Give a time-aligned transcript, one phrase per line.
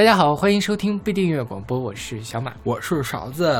[0.00, 3.54] 大家好，欢迎收听不订阅广播，我是小马，我是勺子。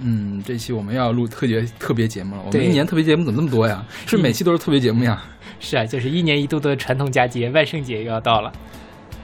[0.00, 2.42] 嗯，这期我们要录特别特别节目了。
[2.46, 3.84] 我们一年特别节目怎么那么多呀？
[4.06, 5.20] 是每期都是特别节目呀？
[5.58, 8.52] 是啊，就是一年一度的传统佳节，万圣节又要到了。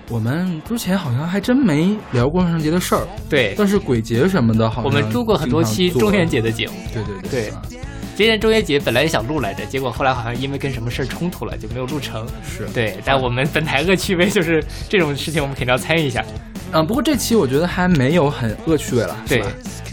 [0.08, 6.74] 我们之前好像还真没聊过万圣节的事儿，对，但是鬼节什么的，好像我们录过很多期中元节的节目。
[6.92, 7.62] 对对对对啊
[8.16, 12.26] 今年中元节本来也想录来着，结果后来好像因为跟什么事儿冲突了，就没有录成。
[12.42, 12.66] 是。
[12.72, 16.24] 对，但我们本台恶趣味就是这种事情，我们肯定要参与一下。
[16.72, 19.48] 嗯，不过这期我觉得还没有很恶趣味了，是对吧？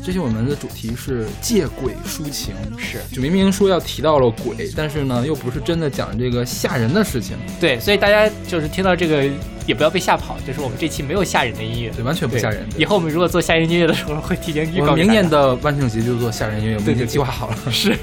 [0.06, 9.24] 这期我们的主题是借鬼抒情，是就明明说要提到了鬼，但是呢，又不是真的讲这个吓人的事情，对，所以大家就是听到这个
[9.66, 11.90] 也不要被吓跑，就是我们这期没有吓人的音乐。
[11.92, 12.68] 对，完全不吓人。
[12.78, 17.58] 以后我们如果做吓人音乐的时候，会提前预告明年的万圣节就做吓人音乐，我们已经计划好了。
[17.72, 17.96] 是。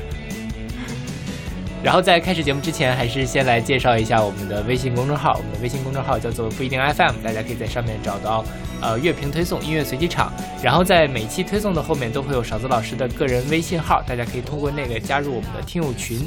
[1.82, 5.32] 然后在开始节目之前，还是先来介绍一下我们的微信公众号。
[5.38, 8.44] 我们的微信公众号叫做不一定 FM，大家可以在上面找到
[8.82, 10.30] 呃乐评推送、音乐随机场。
[10.62, 16.20] 然后在每期推送的后面都会有勺子老师的个人微信号，大家可以通过那个加入我们的听友群。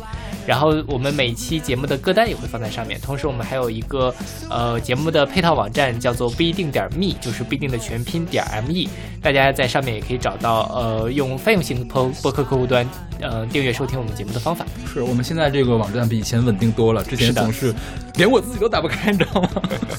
[0.45, 4.13] 然后我们每期节目的歌单也会放在上面，同时我们还有一个
[4.49, 8.89] 呃节目的配套网站，叫做不一定点 me，就是不一定的全拼点 me，
[9.21, 12.85] 大家在上面也可以找到呃用泛用型播播客客户端
[13.21, 14.65] 呃订阅收听我们节目的方法。
[14.85, 17.73] 是我们现在这个网站比以前稳定多了，之前总是
[18.15, 19.49] 连我自己都打不开，你知道吗？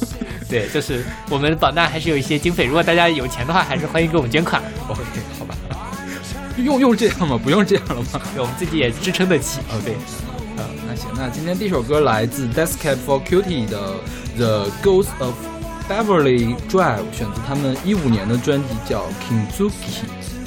[0.48, 5.00] 对，就是我们榜单还是有一些经费，如果大家有钱的话，还是欢迎给我们捐款，OK，
[5.38, 5.54] 好吧，
[6.58, 7.38] 用用这样吗？
[7.42, 8.20] 不用这样了吗？
[8.34, 9.60] 对我们自己也支撑得起。
[9.70, 9.94] 哦，对，
[10.56, 13.94] 呃，那行，那今天第一首歌来自 Cab for Cutie 的
[14.36, 15.34] 《The Ghost of
[15.88, 19.70] Beverly Drive》，选择他们一五年的专辑叫《Kinzuki》，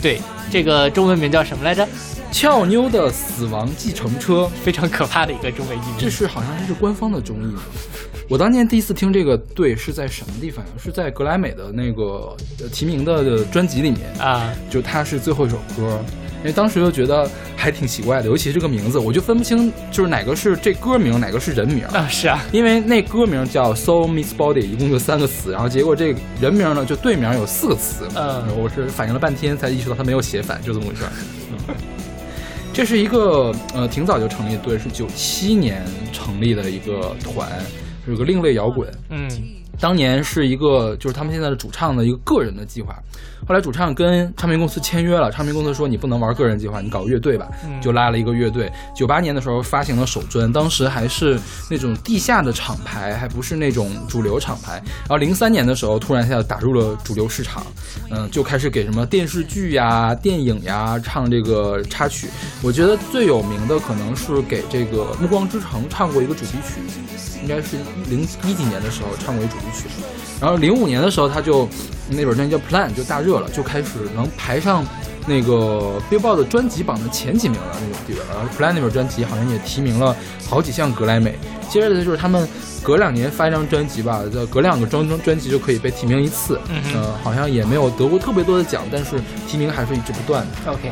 [0.02, 1.86] 对，这个中文名叫什么来着？
[2.31, 4.50] 俏妞的死亡计程车。
[4.63, 5.96] 非常可怕的一个中文译名。
[5.97, 7.56] 这是好像是官方的中译。
[8.29, 10.63] 我当年第一次听这个队是在什么地方？
[10.78, 16.00] 是在格莱美的那个呃提名的专辑里面，啊，就它是最后一首歌。
[16.40, 21.84] 因为当时就觉得还挺奇怪的，尤其是这个名字，我就分不清就是哪个是这歌名，哪个是人名。
[21.85, 28.07] 啊是啊，因为那歌名叫 Soul Meets Body，一共就三个词，然后结果这个人名呢就队名有四个词。
[28.13, 31.12] 嗯我是反应了半天才意识到他没有写反，就这么回事儿。
[31.69, 31.75] 嗯
[32.78, 35.84] 这是一个呃挺早就成立的队，是九七年
[36.14, 37.52] 成立的一个团，
[38.06, 38.88] 是个另类摇滚。
[39.10, 39.28] 嗯
[39.80, 42.96] 当年是一个就是他们现在的主唱的一个个人的计划，
[43.48, 48.72] 后来主唱跟唱片公司签约了，唱片公司说你不能玩个人计划，你搞乐队吧，嗯就拉了一个乐队。
[48.96, 51.40] 九八年的时候发行了首专，当时还是
[51.70, 54.82] 那种地下的厂牌，还不是那种主流厂牌。
[55.00, 57.66] 然后零三年的时候突然一下打入了主流市场，
[58.09, 62.28] 嗯，就开始给什么电视剧呀、电影呀唱这个插曲。
[62.64, 66.82] 我觉得最有名的可能是给这个《暮光之城》唱过一个主题曲，
[67.42, 67.78] 应该是
[68.09, 69.88] 零一几年的时候唱过一主题曲，
[70.42, 71.68] 然后零五年的时候他就
[72.09, 74.86] 那本专辑叫《Plan》就大热了，就开始能排上
[75.25, 78.20] 那个 Billboard 专辑榜的前几名了那种地位。
[78.30, 80.16] 然后《Plan》那本专辑好像也提名了
[80.47, 81.38] 好几项格莱美。
[81.70, 82.47] 接着就是他们
[82.81, 90.72] 隔两年发一张专辑吧，就隔两个专专专辑就可以被提名一次，嗯呃，好像也没有得过特别多的奖，但是提名还是一直不断的。
[90.72, 90.90] ，OK，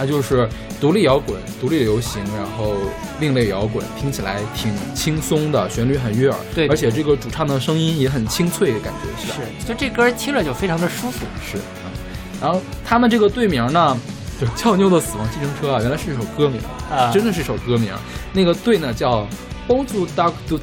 [0.00, 0.48] 它就是
[0.80, 2.74] 独立摇滚、独立流行，然后
[3.20, 9.34] 另类摇滚，听起来挺轻松的，旋律很悦耳，对而且这个主唱的声音也很清脆的感觉，是吧？
[9.60, 11.26] 是，就这歌听着就非常的舒服。
[11.44, 11.92] 是啊。
[12.40, 13.94] 然后他们这个队名呢，
[14.40, 16.58] 就是俏妞的死亡计程车啊，原来是一首歌名，
[16.90, 17.92] 啊真的是一首歌名。
[18.32, 19.28] 那个队呢叫
[19.68, 20.58] Born to Dog to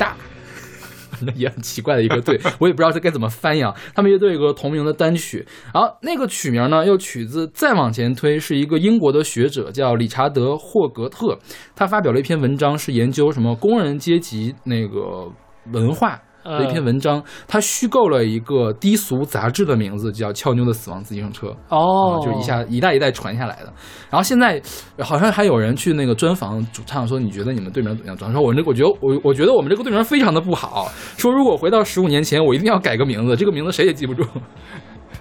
[1.36, 3.74] 也很奇怪的一个队，我也不知道这该怎么翻译啊。
[3.96, 11.38] 他们乐队有个同名的单曲，然后那个曲名呢又取自再往前推，是一个英国的学者叫理查德霍格特，
[11.76, 15.32] 他发表了一篇文章，是研究什么工人阶级那个
[15.72, 21.48] 文化的一篇文章，他虚构了一个低俗杂志的名字，叫《俏妞的死亡自行车》。
[21.70, 23.74] 哦啊，就是一下一代一代传下来的。
[24.10, 24.62] 然后现在
[25.00, 28.16] 好像还有人去那个专访主唱说，你觉得你们队名怎么样？
[28.16, 30.88] 主唱说，我这我觉得我我觉得我们这个队名非常的不好。
[31.18, 34.24] 说如果回到十五年前，我一定要改个名字，这个名字谁也记不住。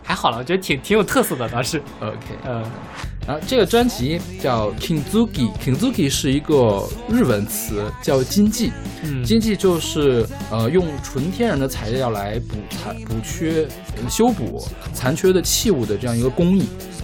[0.03, 1.83] 还好了，我觉得挺挺有特色的，倒是。
[2.00, 2.17] OK，
[2.47, 2.62] 嗯
[3.26, 8.70] 然后这个专辑叫 Kinzuki，Kinzuki 是一个日文词，叫金继。
[9.02, 16.62] 嗯，金继就是呃用纯天然的材料来补残、补缺、呃修补残缺的器物的这样一个工艺。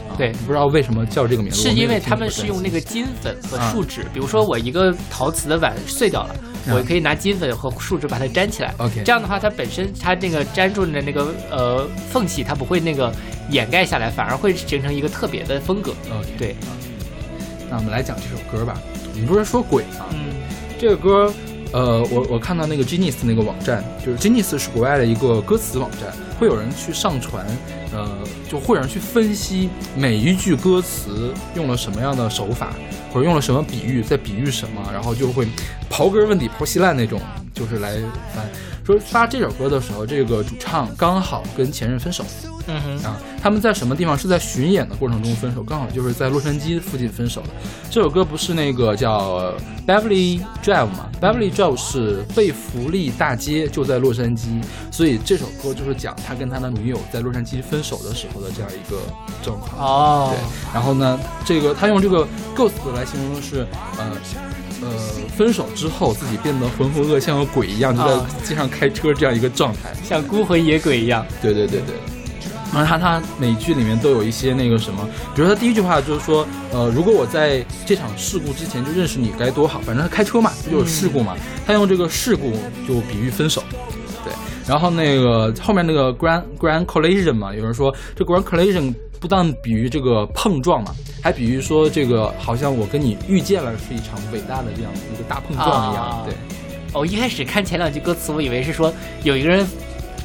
[0.09, 6.37] 啊对不知道为什么叫这个名字，是因为他们是用那个金粉和啊树脂，比如说我一个陶瓷的碗碎掉了，啊
[6.69, 8.75] 我可以拿金粉和树脂把它粘起来。
[8.79, 13.13] OK 这样的话，它本身它那个粘住的那个呃缝隙，它不会那个
[13.51, 15.93] 掩盖下来，反而会形成一个特别的风格。
[16.11, 16.57] OK，对，
[17.71, 18.81] 那我们来讲这首歌吧。
[19.15, 20.07] 你不是说鬼吗？
[20.13, 20.33] 嗯
[20.79, 21.33] 这个歌
[21.73, 27.47] 呃，我我看到那个 Genius 那个网站，就是 Genius 是国外的一个歌词网站，会有人去上传，
[27.95, 28.19] 呃，
[28.51, 32.75] 就会有人去分析每一句歌词用了什么样的手法，
[33.13, 35.47] 或者用了什么比喻，在比喻什么，然后就会
[35.91, 37.21] 刨根问底、刨稀烂那种，
[37.53, 37.97] 就是来
[38.35, 38.49] 翻。
[38.85, 42.25] 说发这首歌的时候，这个主唱刚好跟前任分手。
[42.69, 44.17] 嗯哼啊，他们在什么地方？
[44.17, 47.49] 是在巡演的过程中分手，刚好就是在洛杉矶附近分手的。
[47.91, 49.53] 这首歌不是那个叫
[49.85, 54.63] Beverly Drive 吗？Beverly Drive 是贝弗利大街，就在洛杉矶，
[54.93, 58.97] 所以这首歌就是讲他跟他的女友在洛杉矶分手的时候的这样一个
[59.43, 59.77] 状况。
[59.85, 62.25] 哦，对，然后呢，这个他用这个
[62.55, 63.67] ghost 来形容的是，
[63.99, 64.13] 呃。
[64.83, 64.91] 呃，
[65.37, 68.15] 分手之后自己变得浑浑噩，像个鬼一样，就在
[68.45, 71.25] 街上开车这样一个状态，像孤魂野鬼一样。
[71.41, 71.95] 对对对对。
[72.75, 79.79] 然后他他每句里面都有一些那个什么，比如他第一句话就是说，呃，如果我在这场事故之前就认识你该多好。
[79.81, 81.37] 反正他开车嘛，不就是事故嘛。
[81.67, 82.51] 他用这个事故
[82.89, 83.63] 就比喻分手。
[84.25, 84.33] 对。
[84.67, 90.93] 然后那个后面那个 grand grand collision 嘛，有人说这 grand collision 不但比喻这个碰撞嘛。
[91.23, 96.27] 还比喻说，这个好像我跟你遇见了，是一场伟大的这样一个大碰撞一样。
[96.27, 96.35] 对，
[96.93, 98.93] 哦，一开始看前两句歌词，我以为是说
[99.23, 99.65] 有一个人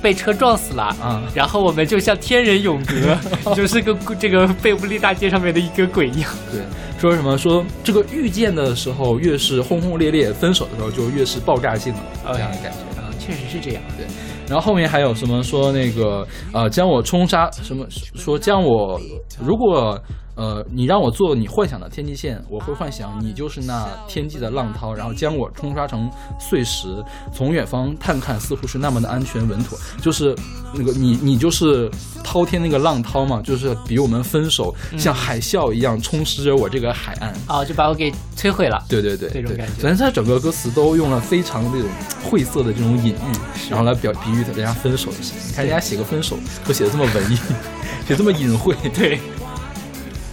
[0.01, 3.15] 被车撞死了，啊，然后我们就像天人永隔，
[3.53, 6.31] 就是个这个贝弗利大街上面的一个鬼一样。
[6.51, 6.61] 对，
[6.99, 11.99] 说什么说这个遇见的时候越是轰轰烈烈，分手的时候就越是爆炸性的
[12.33, 13.83] 这样的感觉啊，确实是这样。
[13.95, 14.07] 对。
[14.47, 18.99] 然后后面还有什么说那个呃将我冲杀什么说将我
[19.39, 19.99] 如果
[20.37, 27.03] 呃你让我做你幻想的天际线，我会幻想你就是那天际的浪涛，然后将我冲刷成碎石，
[27.33, 30.33] 从远方探看似乎是那么的安全稳妥，就是
[30.73, 31.91] 那个你你就是
[32.23, 38.83] 滔天那个浪涛嘛，就是比我们分手像海啸一样充实着我这个海岸啊，就把我给摧毁了。
[38.87, 39.73] 对对对，这种感觉。
[39.81, 41.89] 反正他整个歌词都用了非常那种
[42.23, 44.37] 晦涩的这种隐喻，然后来表比喻。
[44.47, 47.37] 人家分手的事情，你看人家写个分手都写的这么文艺，
[48.07, 48.73] 写这么隐晦。
[48.95, 49.19] 对，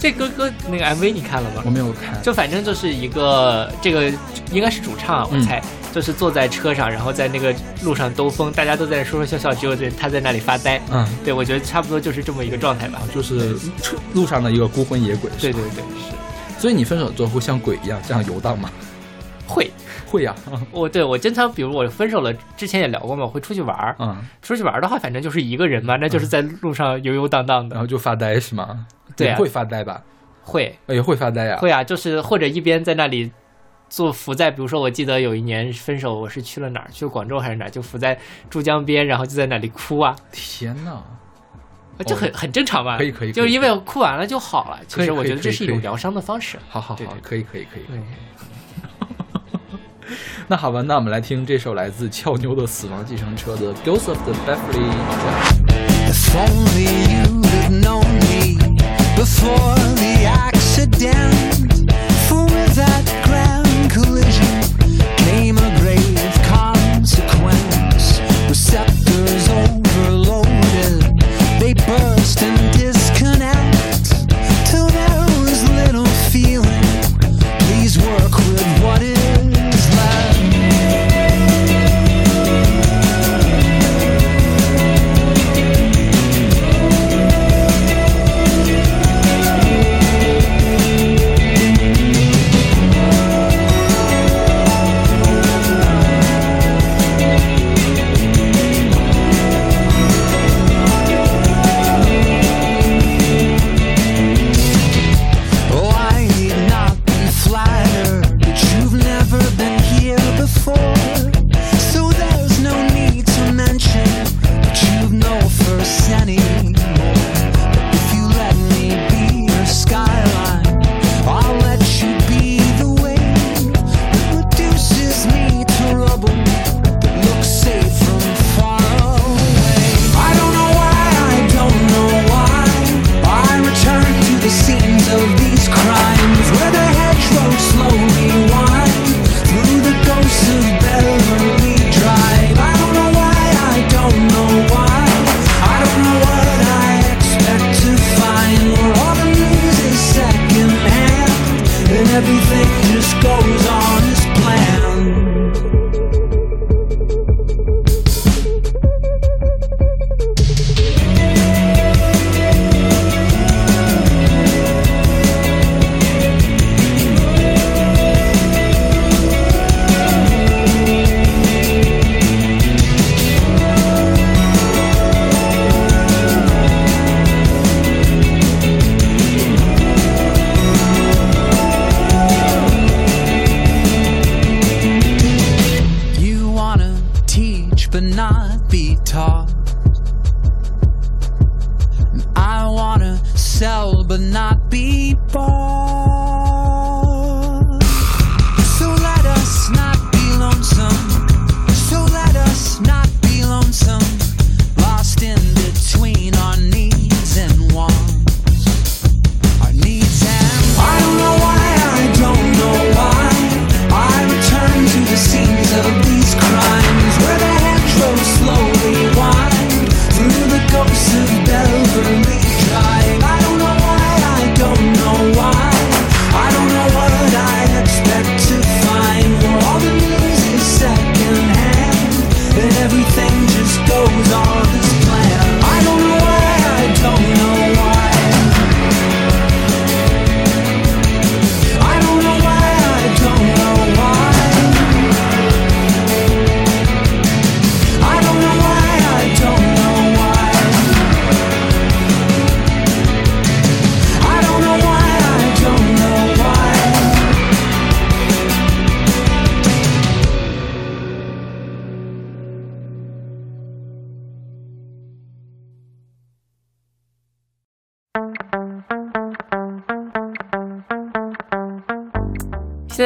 [0.04, 1.62] 这歌歌那个 MV 你看了吗？
[1.64, 2.20] 我没有看。
[2.22, 4.12] 就反正就是一个这个
[4.52, 5.62] 应该是主唱，我猜
[5.94, 10.78] 就是坐在车上，然后在那个路上兜风，大家都在说说笑笑，只有这他在那里发呆。
[10.92, 15.30] 嗯，对，我觉得差不多就是这么一个状态吧，就是车路上的一个孤魂野鬼。
[15.40, 16.60] 对对对，是。
[16.60, 18.70] 所以你分手之后会像鬼一样这样游荡吗？
[19.46, 19.70] 会。
[20.06, 20.34] 会呀，
[20.70, 23.96] 我对我经常，比如我分手了，之前也聊过嘛，我会出去玩儿。
[23.98, 28.86] 嗯，出去玩儿的话，反正就是一个人嘛，那就是在路上游游荡荡的，然后就发呆是吗？
[29.16, 30.02] 对，会发呆吧？
[30.42, 31.56] 会，也会发呆呀。
[31.58, 33.32] 会啊，就是或者一边在那里
[33.88, 36.88] 坐浮在，比如说我记得有一年分手，我是去了哪儿？
[36.90, 37.70] 去广州还是哪儿？
[37.70, 38.18] 就浮在
[38.50, 40.14] 珠江边，然后就在那里哭啊！
[40.32, 41.02] 天哪，
[42.04, 42.98] 就很很正常嘛。
[42.98, 44.80] 可以可以，就是因为哭完了就好了。
[44.86, 46.58] 其实我觉得这是一种疗伤的方式。
[46.68, 47.84] 好好好，可以可以可以。
[47.88, 47.98] 对。
[50.48, 54.90] 那好吧，那我们来听这首来自俏妞的《死亡计程车》的《Ghost of the Beverly》。
[59.16, 61.34] before the accident.
[62.28, 64.62] For that grand collision
[65.16, 68.20] came a grave consequence.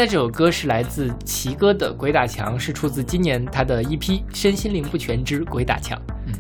[0.08, 5.98] 这首歌是来自奇哥的《鬼打墙》，是出自今年他的一批《身心灵不全之鬼打墙》。
[6.26, 6.32] 嗯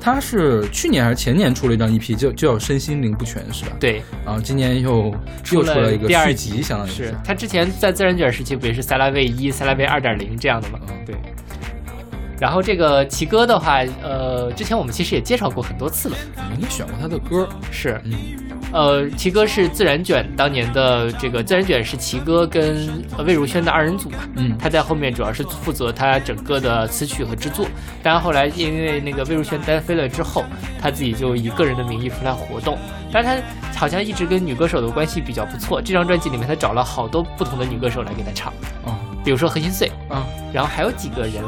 [0.00, 3.76] 他是去年还是前年出了一张 EP，就就叫《身心灵不全》，是吧？。
[3.78, 5.14] 对，然后今年又
[5.52, 10.80] 又出了一个第二续集，相当于是他之前在自然卷时期不也是塞拉维一、塞拉维二点零这样的吗？
[10.88, 11.14] 嗯对。
[12.40, 18.12] 然后这个奇哥的话，呃，之前我们其实也介绍过很多次了，我们选过他的歌，是，嗯
[18.72, 27.66] 呃，奇哥是自然卷当年的这个自然卷是奇哥跟呃魏如萱的二人组嘛，嗯他在后面主要是负责他整个的词曲和制作，
[28.02, 30.44] 当然后来因为那个魏如萱单飞了之后，
[30.80, 32.78] 他自己就以个人的名义出来活动，
[33.12, 33.42] 但是
[33.74, 38.52] 他好像一直跟女歌手的关系比较不错，这张专辑里面他找了好多不同的女歌手来给他唱，
[38.84, 40.20] 哦比如说何心碎，嗯，
[40.52, 41.44] 然后还有几个人，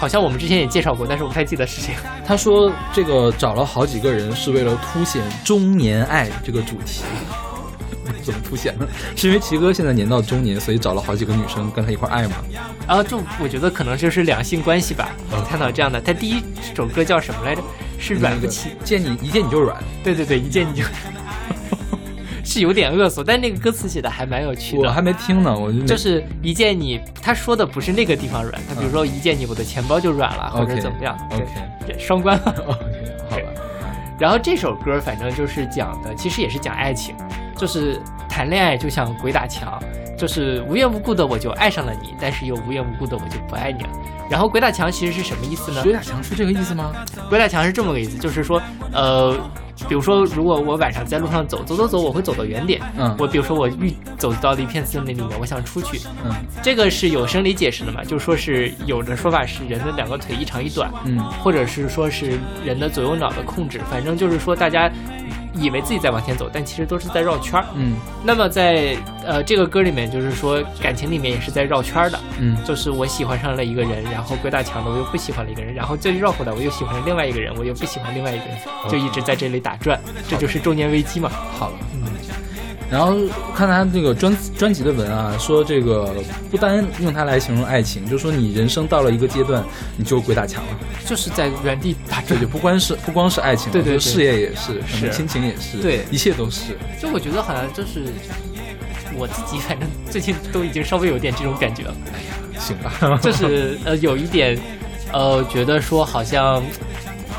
[0.00, 1.94] 好像我们之前也介绍过，但是我不太记得是谁。
[2.24, 7.02] 他说这个找了好几个人是为了凸显中年爱这个主题。
[8.24, 8.88] 怎么凸显呢？
[9.14, 12.36] 是因为奇哥现在年到中年，所以找了好几个女生跟他一块爱嘛？
[12.88, 16.00] 然后就我觉得可能就是两性关系吧，嗯看到这样的。
[16.00, 16.42] 他第一
[16.74, 17.62] 首歌叫什么来着？
[17.98, 18.70] 是软不起。
[18.82, 19.76] 见你一见你就软。
[20.02, 20.82] 对对对，一见你就，
[22.50, 24.82] 是有点恶俗，但那个歌词写的还蛮有趣的。
[24.82, 31.16] 我还没听呢，我就就是一见你，他说的不是那个地方软，他比如说一见你，我的钱包就软了，或者怎么样。
[31.30, 31.46] OK
[31.86, 32.42] 对，双关了。
[32.66, 33.42] OK，好吧。
[34.18, 37.14] 然后这首歌反正就是讲的，其实也是讲爱情，
[37.56, 39.80] 就是谈恋爱就像鬼打墙，
[40.18, 43.90] 就是无缘无故的我就爱上了你，但是又无缘无故的我就不爱你了。
[44.30, 45.82] 然后鬼打墙其实是什么意思呢？
[45.82, 46.92] 鬼打墙是这个意思吗？
[47.28, 49.36] 鬼打墙是这么个意思，就是说，呃，
[49.88, 52.80] 比如说，如果我晚上在路上走走走走，我会走到原点。
[52.96, 56.30] 嗯我比如说我遇走到了一片森林里面，我想出去，嗯
[56.62, 58.04] 这个是有生理解释的嘛？
[58.04, 64.88] 就说是有的说法是人的两个腿一长一短，嗯或者是说是人的左右脑的控制，反正就是说大家
[65.54, 67.66] 以为自己在往前走，但其实都是在绕圈儿。
[67.74, 78.56] 嗯那么在呃这个歌里面，就是说感情里面也是在绕圈儿的，嗯就是我喜欢上了一个人，然后鬼打墙的我又不喜欢了一个人，然后再绕回来我又喜欢了另外一个人，我又不喜欢另外一个人，
[78.88, 81.30] 就一直在这里打转，这就是中年危机嘛。
[81.58, 81.74] 好了。
[82.90, 83.14] 然后
[83.54, 86.12] 看他这个专专辑的文啊，说这个
[86.50, 89.64] 不单用它来形容爱情，就说你人生到了一个阶段，
[89.96, 90.70] 你就鬼打墙了。
[91.06, 92.48] 就是在原地打转这就。
[92.48, 96.76] 不光是不光是爱情，对对对事业也是，可是亲情也是，对一切都是。
[97.00, 98.04] 就我觉得好像就是
[99.16, 101.94] 我自己，反正最近都已经稍微有点这种感觉了，
[102.58, 104.58] 行吧，就是呃有一点
[105.12, 106.60] 呃觉得说好像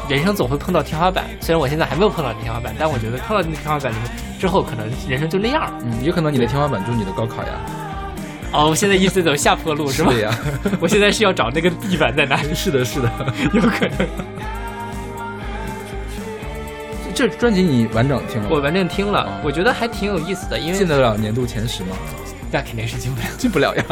[0.09, 3.93] 人生总会碰到天花板，虽然我现在还没有碰到天花板，但我觉得碰到那天花板
[4.39, 5.73] 之后，可能人生就那样了。
[5.83, 7.49] 嗯，有可能你的天花板就是你的高考呀，
[8.51, 10.21] 哦，我现在一直在走下坡路是吧对？
[10.21, 10.37] 呀，
[10.81, 13.09] 我现在是要找那个地板在哪里， 是的，是的。
[13.53, 14.07] 有可能。
[17.13, 18.47] 这专辑你完整听了？
[18.49, 21.95] 我完整听了哦，我觉得还挺有意思的，因为进得了年度前十吗？
[22.51, 23.27] 那肯定是进不了。
[23.37, 23.85] 进不了呀。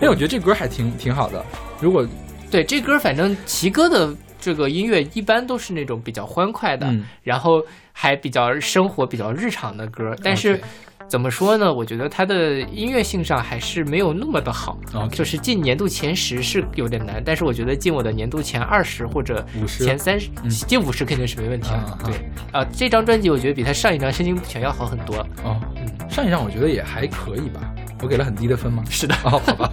[0.00, 1.44] 哎，我觉得这歌还挺挺好的。
[1.80, 2.06] 如果
[2.50, 10.12] 对，这歌反正齐哥的这个音乐一般都是那种比较欢快的，嗯然后还比较生活、比较日常的歌。
[10.24, 10.60] 但是
[11.06, 11.72] 怎么说呢？
[11.72, 14.76] 我觉得它的音乐性上还是没有那么的好。
[15.12, 20.18] 就是进年度前十是有点难，但是我觉得进我的年度前二十或者50前三
[20.48, 21.98] 进五十肯定是没问题的。
[22.04, 22.14] 对
[22.50, 25.18] 啊、这张专辑我觉得比他上一张《身心不全》要好很多。
[25.44, 27.60] 哦，嗯，上一张我觉得也还可以吧，
[28.02, 28.82] 我给了很低的分吗？
[28.90, 29.14] 是的。
[29.24, 29.70] 哦，好吧。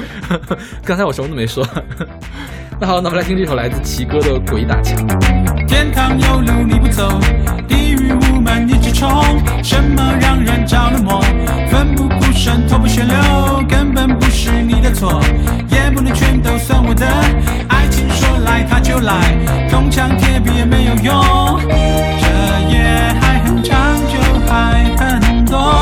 [0.84, 1.66] 刚才我什么都没说。
[2.80, 4.96] 那好，那我们来听这首来自奇哥的《鬼打墙》。
[5.68, 7.20] 天堂有路你不走，
[7.68, 9.08] 地狱无门你直冲。
[9.62, 11.20] 什么让人着了魔，
[11.70, 15.20] 奋不顾身，头破血流，根本不是你的错，
[15.68, 17.06] 也不能全都算我的。
[17.68, 19.36] 爱情说来它就来，
[19.70, 22.26] 铜墙铁壁也没有用，这
[22.68, 22.82] 夜
[23.20, 24.18] 还很长，就
[24.48, 25.81] 还很多。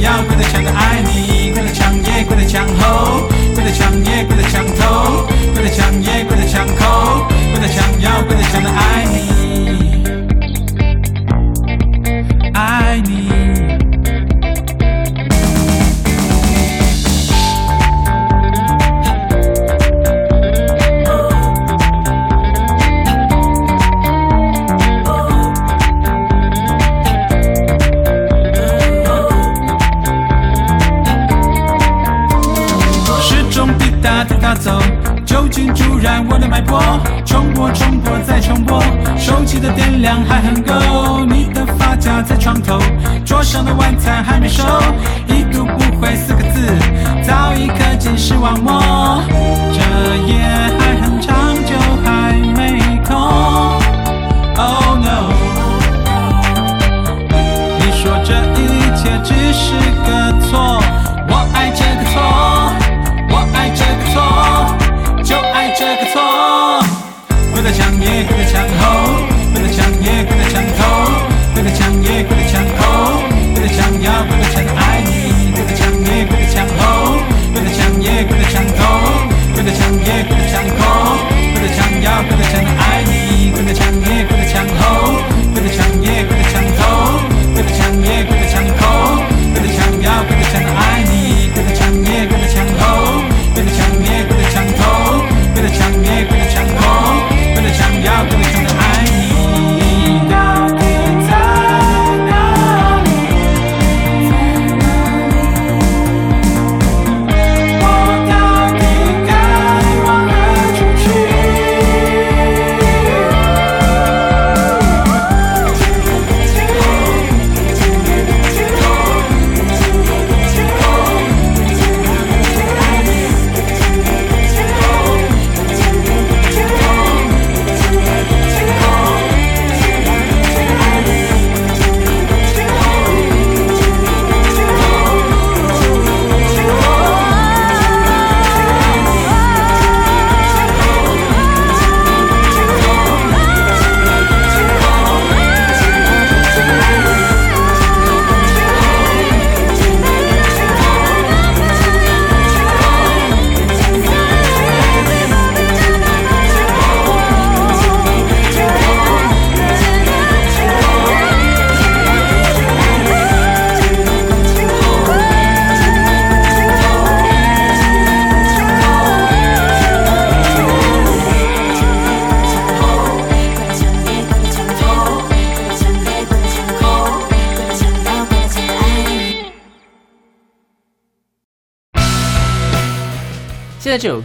[0.00, 9.99] 要跪在墙的爱你，跪在墙也跪在墙后，跪在墙也跪在墙头，跪在墙也跪在墙口，跪在墙要跪在墙的爱你，
[36.28, 36.80] 我的脉搏，
[37.26, 38.82] 重播重播再重播，
[39.18, 42.78] 手机的电量还很够，你的发夹在床头，
[43.24, 44.62] 桌上的晚餐还没收。
[45.26, 46.74] 一读不回四个字，
[47.22, 49.22] 早已刻进视网膜，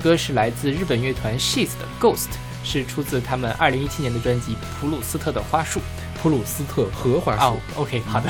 [0.05, 2.27] 歌是来自日本乐团 She's 的《Ghost》，
[2.63, 5.79] 是出自他们二零一七年的专辑《普鲁斯特的花束》。
[6.21, 7.81] 普鲁斯特荷花哦树。
[7.81, 8.29] ，OK，好的，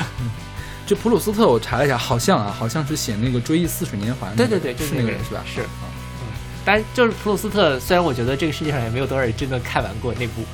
[0.86, 4.48] 这普鲁斯特我查了一下，好像啊，好像是写那个《追忆似水年华》那个。
[4.48, 5.42] 对对对，就是那个人是吧？
[5.44, 5.60] 是。
[5.60, 5.66] 嗯
[6.64, 10.40] 但就是普鲁斯特，虽然我觉得这个世界上也没有多少人真的看完过那部《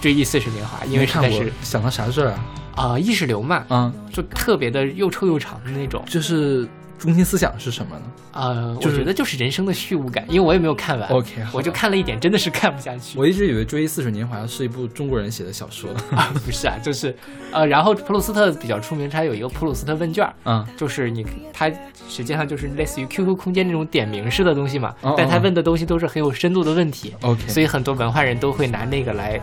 [0.00, 2.44] 追忆似水年华》，因为没看过实在是，想到啥事儿啊？
[2.74, 6.04] 啊、意识流嘛，嗯，就特别的又臭又长的那种。
[6.06, 6.68] 就是
[7.00, 8.02] 中心思想是什么呢？
[8.32, 13.18] 呃，就是我觉得就是人生的虚无感，因为我也没有看完 OK，我就看了一点，真的是看不下去。
[13.18, 15.90] 我一直以为《追忆似水年华》是一部中国人写的小说。
[16.14, 17.16] 啊，不是啊，就是
[17.50, 21.70] 呃，然后普鲁斯特比较出名，他有一个普鲁斯特问卷儿，嗯，就是你他
[22.08, 29.40] 实际上就是类似于 QQ 空间那种点名式的东西嘛，哦但他哦问的东西都是很有深度的问题，OK，所以很多文化人都会拿那个来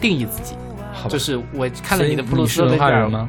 [0.00, 0.54] 定义自己。
[1.08, 3.28] 就是我看了你的普鲁斯特问卷吗？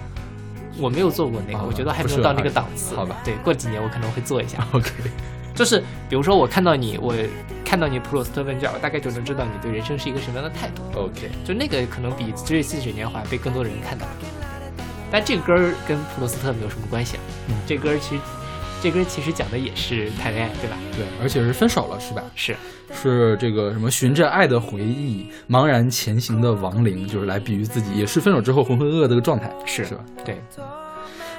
[0.78, 2.96] 我没有做过那个，我觉得还没有到那个档次。
[2.96, 4.66] 好吧对，过几年我可能会做一下。
[4.74, 4.90] OK，
[5.54, 7.14] 就是比如说我看到你，我
[7.64, 10.82] 看到你普鲁斯特问卷，我大概就能知道你对人生是一个什么样的态度。
[11.00, 14.06] OK，就那个可能比《追忆似水年华》被更多的人看到。
[15.12, 17.20] 但这个歌儿跟普鲁斯特没有什么关系啊。
[17.50, 18.22] 嗯这歌儿其实
[18.84, 20.78] 这歌其实讲的也是谈恋爱，对吧？
[20.94, 22.22] 对，而且是分手了，是吧？
[22.36, 22.54] 是，
[22.94, 30.04] 是这个什么循着爱的回忆，茫然前行的亡灵，就是来比喻自己，也是分手之后浑浑噩噩的一个状态，是是吧？
[30.26, 30.38] 对，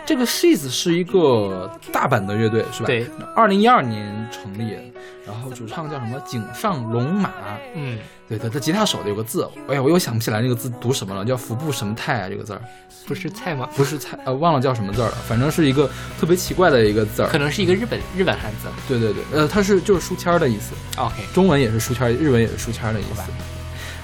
[0.07, 2.87] 这个 She's 是一个大阪的乐队，是吧？
[2.87, 4.77] 对，二零一二年成立，
[5.27, 7.31] 然后主唱叫什么井上龙马，
[7.75, 12.61] 嗯，对对，他吉他手的有个字，哎呀，我又想不起来那个字读什么了，叫服部什么太啊，这个字儿
[13.07, 13.69] 不是菜吗？
[13.75, 15.89] 不是菜，呃，忘了叫什么字儿了，反正是一个
[16.21, 17.39] 特别奇怪的一个字儿可。
[17.39, 18.69] 能是一个日本日本汉字。
[18.87, 23.23] 对对对，呃，它是就是书签儿的意思，OK，中文也是书签儿，日文也是书签儿的意思。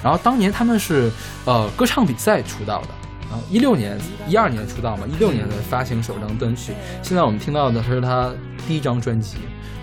[0.03, 1.11] 然后当年他们是
[1.45, 2.87] 呃歌唱比赛出道的，
[3.31, 6.73] 然后一六年、一二年出道嘛，一六年的发行首张单曲。
[7.01, 8.29] 现在我们听到的是他
[8.67, 9.37] 第一张专辑，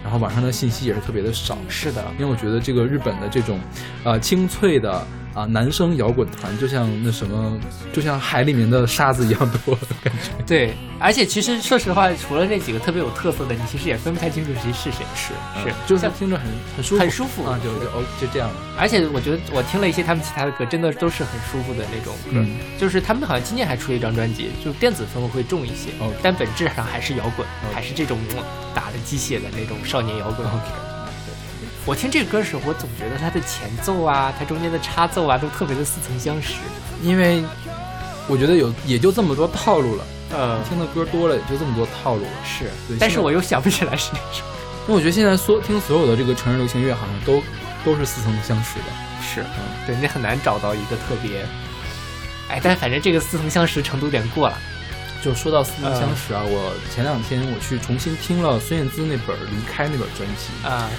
[0.05, 1.57] 然后网上的信息也是特别的少。
[1.67, 3.59] 是的，因为我觉得这个日本的这种，
[4.05, 5.03] 呃，清脆的
[5.39, 7.57] 啊、男生摇滚团，就像那什么，
[7.93, 10.31] 就像海里面的沙子一样多的感觉。
[10.45, 15.07] 对，而且其实说实话，除了那几个特别有特色的，你其实也分不太清楚谁是谁。
[15.15, 16.47] 是是嗯，就是像听着很
[16.77, 18.57] 很舒服，很舒服啊，就就哦就这样了。
[18.77, 22.41] 而且我觉得我听了一些他们其他的歌，真的都是很舒服的那种歌。
[22.41, 28.43] 嗯就是他们好像今年还出了一张专辑，就电子风会重一些，哦但本质上还是摇滚还是这种嗯
[28.75, 30.45] 打的机械的那种少年摇滚。
[31.89, 36.57] 我听这个歌的时候，我总觉得它的前奏啊，它中间的插奏啊，都特别的似曾相识。
[37.03, 37.43] 因为
[38.27, 42.31] 我觉得有也就这么多套路了，呃，听的歌多了也就这么多套路了。
[42.45, 42.71] 是
[43.01, 44.45] 但是我又想不起来是哪首。
[44.87, 47.43] 因为我觉得现在所听所有的这个成人流行乐，好像都
[47.87, 48.85] 都是似曾相识的。
[49.23, 49.43] 是，
[49.87, 51.47] 对，你很难找到一个特别，
[52.51, 54.59] 哎，但反正这个似曾相识程度有点过了。
[55.25, 60.91] 就说到似曾相识啊，我前两天我去重新听了孙燕姿那本《离开》那本专辑，啊、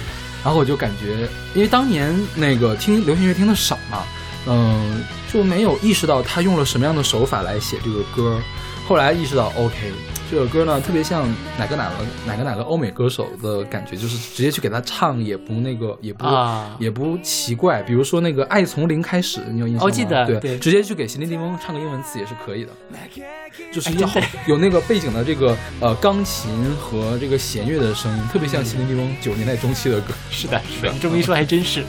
[0.42, 4.04] 然后我就感觉，因为当年那个听流行乐听的少嘛，
[4.46, 8.40] 嗯、就没有意识到他用了什么样的手法来写这个歌。
[8.88, 9.92] 后来意识到，OK，
[10.30, 17.82] 这首歌呢特别像哪个哪个哪个哪个欧美歌手的感觉，就是直接去给他唱，也不那个，也不、啊也不奇怪。
[17.82, 19.88] 比如说那个《爱从零开始》，你有印象吗？
[19.88, 22.70] 哦记得对，对直接去给席琳迪翁唱个英文词也是可以的。
[23.72, 30.14] 就是要哎有那个背景的这个呃钢琴和这个弦乐的声音，特别像席琳迪翁九十年代中期的歌。
[30.30, 31.84] 是的， 是的，你这么一说还真是。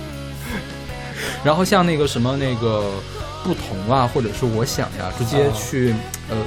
[1.44, 2.90] 然后像那个什么那个
[3.44, 5.94] 不同啊，或者是我想呀，直接啊去、
[6.28, 6.38] 呃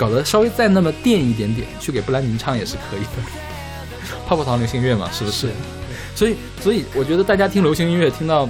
[0.00, 3.08] 搞得稍微再那么垫一点点，去给布兰妮唱也是可以的。
[4.26, 5.50] 泡泡糖流行乐嘛，是不是？
[6.14, 8.48] 所以所以我觉得大家听流行音乐听到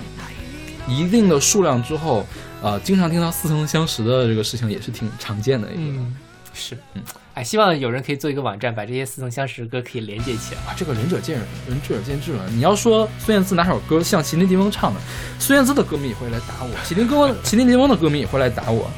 [0.86, 2.24] 一定的数量之后，
[2.62, 5.80] 呃，经常听到似曾相识的这个事情也是挺常见的一个。
[5.80, 6.16] 嗯，
[6.54, 7.02] 是，嗯，
[7.34, 10.60] 哎，希望有人可以做一个网站，把这些似曾相识的歌可以连接起来。
[10.62, 12.48] 啊，这个仁者见仁，仁者见智了。
[12.50, 15.00] 你要说孙燕姿哪首歌像麒麟迪翁唱的，
[15.38, 18.90] 孙燕姿的歌迷也会来打我，麒麟歌麒麟迪翁的歌迷也会来打我，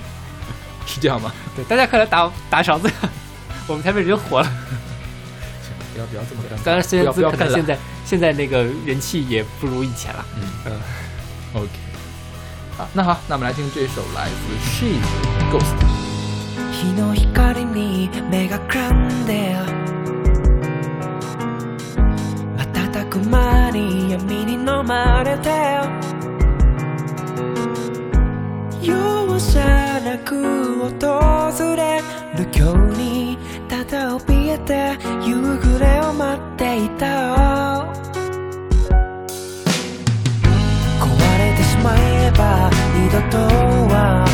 [0.85, 1.31] 是这样吗？
[1.55, 2.89] 对，大家快来打打勺子，
[3.67, 4.47] 我们台北人火了。
[5.93, 10.25] 不要不要这么尴尬，当然，孙燕姿不要不要看可能现在现在那个人气也不如以前了。
[10.35, 10.71] 嗯嗯
[11.53, 11.69] OK，
[12.77, 14.99] 好，那好，那我们来听这首来自 She
[15.51, 15.75] Ghost。
[16.71, 19.55] 日の光に目がくらんで
[22.57, 25.49] 瞬く間に闇に飲まれて
[28.82, 29.60] 容赦
[30.00, 30.34] なく
[31.00, 32.00] 訪れ
[32.36, 33.82] る今日にた。
[33.92, 37.84] だ怯えて夕暮れを待っていた
[40.98, 41.04] 壊
[41.38, 43.36] れてしまえば二度と
[43.92, 44.31] は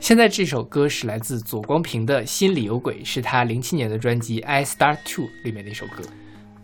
[0.00, 6.02] 现在这首歌是来自左光平的《心里有鬼》，是他零七年的专辑《I Start To》里面的一首歌。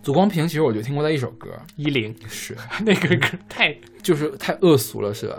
[0.03, 5.37] 左光平其实我就听过他一首歌，一零是 那个歌太就是太恶俗了，是吧？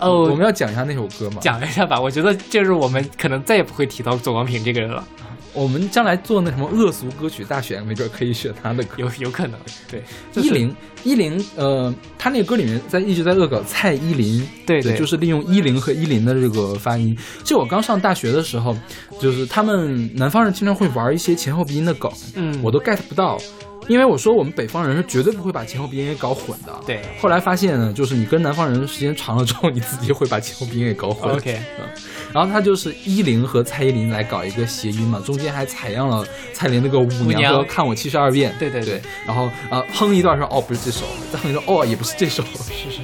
[0.00, 1.40] 哦，我们要讲一下那首歌吗？
[1.42, 2.00] 讲一下吧。
[2.00, 5.06] 我觉得这是我们可能再也不会提到左光平这个人了，
[5.54, 8.96] 我们将来做那什么恶俗歌曲大选，没准可以选他的歌。
[8.98, 9.58] 有有可能。
[9.90, 17.16] 对，就是依林，依林，呃，他那个歌里面在一直在恶搞蔡依林，对对就是利用依林和依林的这个发音。
[17.44, 18.76] 就我刚上大学的时候，
[19.20, 23.40] 就是他们南方人经常会玩一些前后鼻音的梗，嗯我都 get 不到，
[23.88, 26.72] 因为我说我们北方人是绝对不会把前后鼻音给搞混的。
[26.86, 31.32] 对后来发现呢，就是你跟南方人时间长了之后，你自己会把前后鼻音给搞混。
[31.34, 31.86] OK 嗯，
[32.32, 38.54] 然后他就是依林和蔡依林来搞一个谐音嘛，中间还采样了蔡依林那个舞舞娘娘和看我七十二变。
[38.58, 42.42] 对对对对，然后呃哼一段说哦不是这首，再哼一段哦也不是这首。
[42.44, 43.02] 是是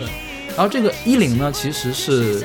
[0.57, 2.45] 然后这个依林呢，其实是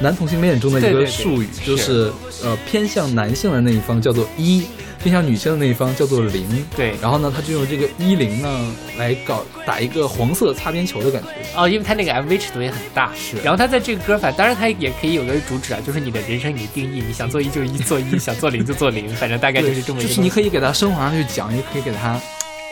[0.00, 4.64] 男同性恋中的一对对对个术语，就是呃偏向男性的那一方叫做一，
[5.02, 6.64] 偏向女性的那一方叫做零。
[6.76, 11.30] 对然后呢，他就用这个一零呢来搞打一个黄色擦边球的感觉。
[11.56, 20.08] 哦，因为他那个 MV 尺度也很大，是然后他在这个歌反，当然他也可以有个主旨啊，就是你的人生你定义，你想做一就一做一，想做零就做零，反正大概就是这么一个。
[20.08, 22.20] 就是你可以给他升华上去讲，也可以给他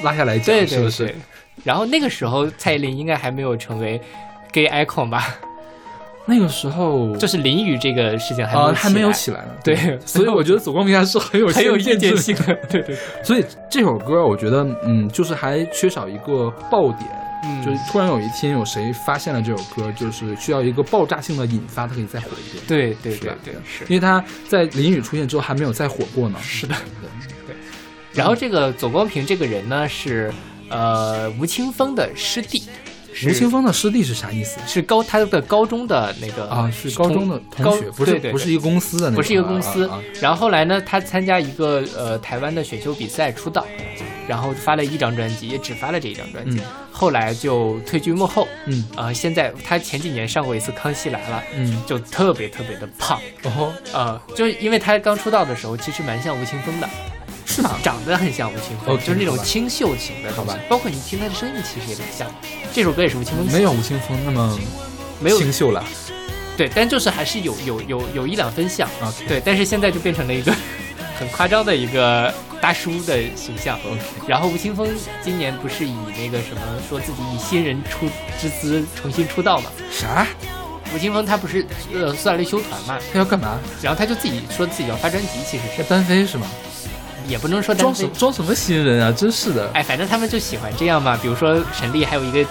[0.03, 1.15] 拉下来讲，对对是不是对？
[1.65, 4.01] 然后那个时候蔡依林应该还没有成为
[4.53, 5.35] gay icon 吧？
[6.29, 9.49] 那个时候就是淋雨这个事情还没还没有起来呢。
[9.65, 17.09] 对所以我觉得左光平还是很有很有意先见性的，对对， 所以这首歌，我觉得，嗯，就是还缺少一个爆点，
[17.45, 22.63] 嗯就是突然有一天有谁发现了这首歌，就是需要一个爆炸性的引发，它可以再火一遍。
[22.69, 23.85] 对对对对是。
[23.85, 26.39] 因为它在淋雨出现之后还没有再火过呢。
[26.45, 26.75] 是的
[27.47, 27.57] 对，
[28.13, 30.31] 然后这个左光平这个人呢是
[30.69, 32.67] 呃吴青峰的师弟，是
[33.27, 34.59] 吴青峰的师弟是啥意思？
[34.67, 39.91] 是高他的高中的那个啊，是高中的同学，高不是不是一个公司的那个，不是一个公司。
[40.21, 43.67] 然后后来呢，他参加一个呃台湾的选秀比赛出道，
[44.29, 46.59] 然后发了一张专辑，也只发了这一张专辑。
[46.59, 46.65] 嗯
[46.99, 48.49] 后来就退居幕后。
[48.67, 53.21] 嗯呃，现在他前几年上过一次《康熙来了》，嗯，就特别特别的胖。
[53.93, 56.91] 呃，就是因为他刚出道的时候，其实蛮像吴青峰的。
[57.49, 57.77] 是吗？
[57.83, 62.31] 长得很像吴青峰 OK，就是那种清秀型的东西好吧包括你听他的声音，其实也很像。
[62.73, 64.57] 这首歌也是吴青峰没有吴青峰那么
[65.19, 65.83] 没有清秀了。
[66.57, 68.89] 对，但就是还是有有有有一两分像。
[69.01, 70.55] OK，对，但是现在就变成了一个
[71.19, 73.79] 很夸张的一个大叔的形象。
[74.27, 74.89] 然后吴青峰
[75.23, 78.09] 今年不是以那个什么说自己以新人出
[78.39, 79.71] 之姿重新出道吗？
[79.91, 80.27] 啥？
[80.95, 83.59] 吴青峰他不是呃算了一休团嘛，他要干嘛？
[83.83, 86.47] 然后他就自己说自己要发专辑，其实是单飞是吗？
[87.29, 89.13] 也不能说单装飞什装什么新人啊？
[89.13, 89.71] 真是的。
[89.75, 91.17] 哎，反正他们就喜欢这样嘛。
[91.21, 92.45] 比如说沈丽还有一个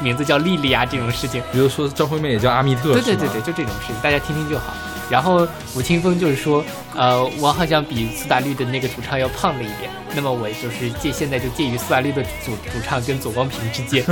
[0.00, 1.42] 名字叫丽丽啊，这种事情。
[1.52, 4.74] 比如说张惠妹也叫阿密特，对对对对，就这种事情，大家听听就好。
[5.10, 6.64] 然后吴青峰就是说，
[6.96, 14.02] 呃，我好像比苏打绿的那个主唱要胖了一点，那么我就是介现在就介于苏打绿的主主唱跟左光平之间，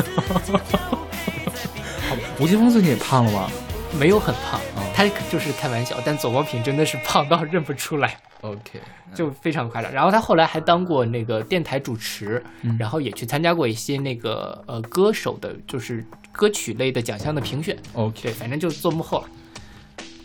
[2.38, 3.50] 吴青峰最近也胖了吗
[3.98, 4.71] 没有很胖哦，
[5.08, 8.80] 他就是开玩笑，但左光平真的是胖到认不出来，？OK，
[9.14, 9.92] 就非常夸张。
[9.92, 18.22] 然后他后来还当过那个电台主持，嗯然后也去参加过一些那个呃歌手的，就是歌曲类的奖项的评选，OK。
[18.22, 19.28] 对，反正就做幕后了。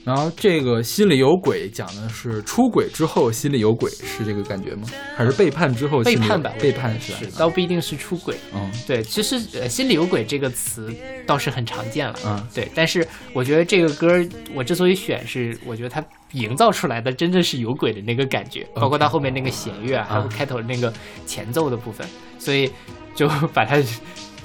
[0.07, 4.87] 然后这个心里有鬼讲的是出轨之后心里有鬼，是这个感觉吗？
[5.17, 8.37] 还是背叛之后心里有背叛吧，背叛是倒不一定是出轨。
[8.53, 10.89] 嗯对，其实呃，心里有鬼这个词
[11.25, 12.15] 倒是很常见了。
[12.25, 20.93] 嗯对，但是我觉得这个歌我之所以选是，我觉得它营造出来的真正是有鬼的那个感觉，包括它后面那个弦乐啊，还有啊开头那个
[21.25, 22.07] 前奏的部分，
[22.39, 22.71] 所以
[23.13, 23.75] 就 把它，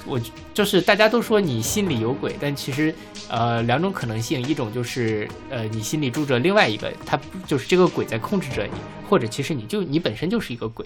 [0.05, 0.19] 我
[0.53, 2.93] 就是大家都说你心里有鬼，但其实
[3.29, 8.71] 呃两种可能性，一种就是呃你心里住着另外一个，他就是这个鬼在控制着你，
[9.09, 10.85] 或者其实你就你本身就是一个鬼。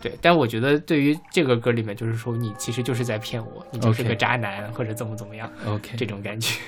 [0.00, 5.90] 对，但我觉得对于这个歌里面，就是说你其实就是在骗我，你就是个渣男或者怎么怎么样，OK。
[5.96, 6.58] 这种感觉。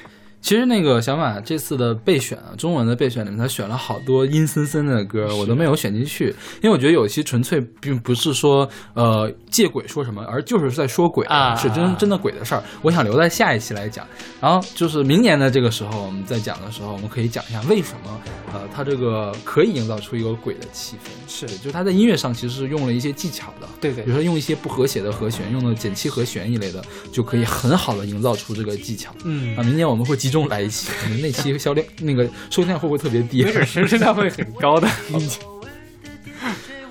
[0.45, 6.27] 其实那个小马这次的备选啊，中文的备选里面，他选了好多阴森森的歌，我都没有选进去，
[6.61, 12.63] 因为我觉得有些纯粹并不是说呃借鬼说什么，而就是在说鬼，啊是真真的鬼的事儿。
[12.83, 14.07] 我想留在下一期来讲。
[14.39, 18.21] 然后就是明年的这个时候，我们在讲的时候，我们可以讲一下为什么
[18.53, 29.11] 呃他这个可以营造出一个鬼的气氛，是就是他在音乐上其实是用了一些技巧的，对对比如说用一些不和谐的和弦，用的减七和弦一类的，就可以很好的营造出这个技巧。
[29.25, 33.53] 嗯啊，，明年我们会集中来一期， 可能那期销量那个收听量会不会特别低没？
[33.53, 34.89] 准收听量会很高的。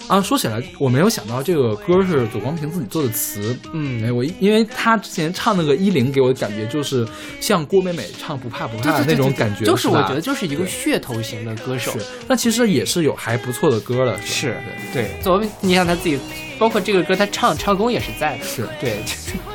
[0.09, 3.57] 啊，说起来，我没有想到这个歌是左光平自己做的词。
[3.71, 7.07] 嗯哎，嗯，我因为他之前唱那个一零，给我的感觉就是
[7.39, 11.93] 像郭美美唱不怕不怕的那种感觉，就是我觉得就是一个噱头型的歌手。
[11.93, 14.57] 是，但其实也是有还不错的歌了，是
[14.93, 16.19] 对，对，左文，你想他自己，
[16.59, 18.43] 包括这个歌，他唱唱功也是在的。
[18.43, 18.67] 是。
[18.81, 19.01] 对，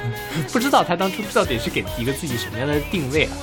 [0.50, 3.36] 不知道他当初到底是给一个自己什么样的定位啊？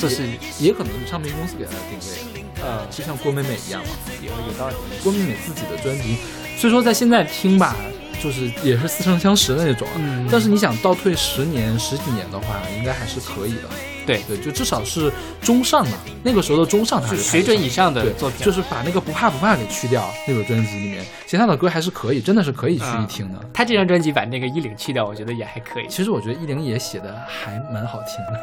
[0.00, 0.22] 就是
[0.58, 3.90] 也可能是唱片公司给他的定位，呃，就像郭美美一样嘛。
[4.20, 4.74] 也有道理。
[5.02, 6.16] 郭美美自己的专辑，
[6.58, 7.76] 所以说在现在听吧，
[8.22, 9.86] 就是也是似曾相识的那种。
[9.96, 13.62] 嗯但是你想倒退十年、十几年的话，应该还是可以的。
[14.06, 15.12] 对，对，就至少是
[15.42, 23.40] 中上嘛，那个时候的中上，就是水准以上的作品，就是把那个不怕不怕给去掉，那个专辑里面，其他的歌还是可以，真的是可以去听的。
[23.52, 25.88] 他这张专辑把那个衣领去掉，我觉得也还可以。
[25.88, 28.40] 其实我觉得一零也写的还蛮好听的，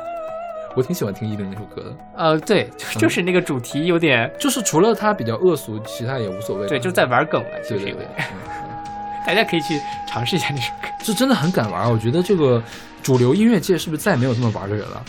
[0.76, 1.96] 我挺喜欢听伊林那首歌的。
[2.16, 6.68] 呃，对，就就是那个主题有点，就是除了它比较恶俗，其他也无所谓。
[6.68, 8.74] 对，就在玩梗了，就对对对是有点。，嗯
[9.26, 10.90] 大家可以去尝试一下那首歌。
[11.04, 11.90] 这真的很敢玩。
[11.90, 12.62] 我觉得这个
[13.02, 15.04] 主流音乐界是不是再也没有这么玩的人了？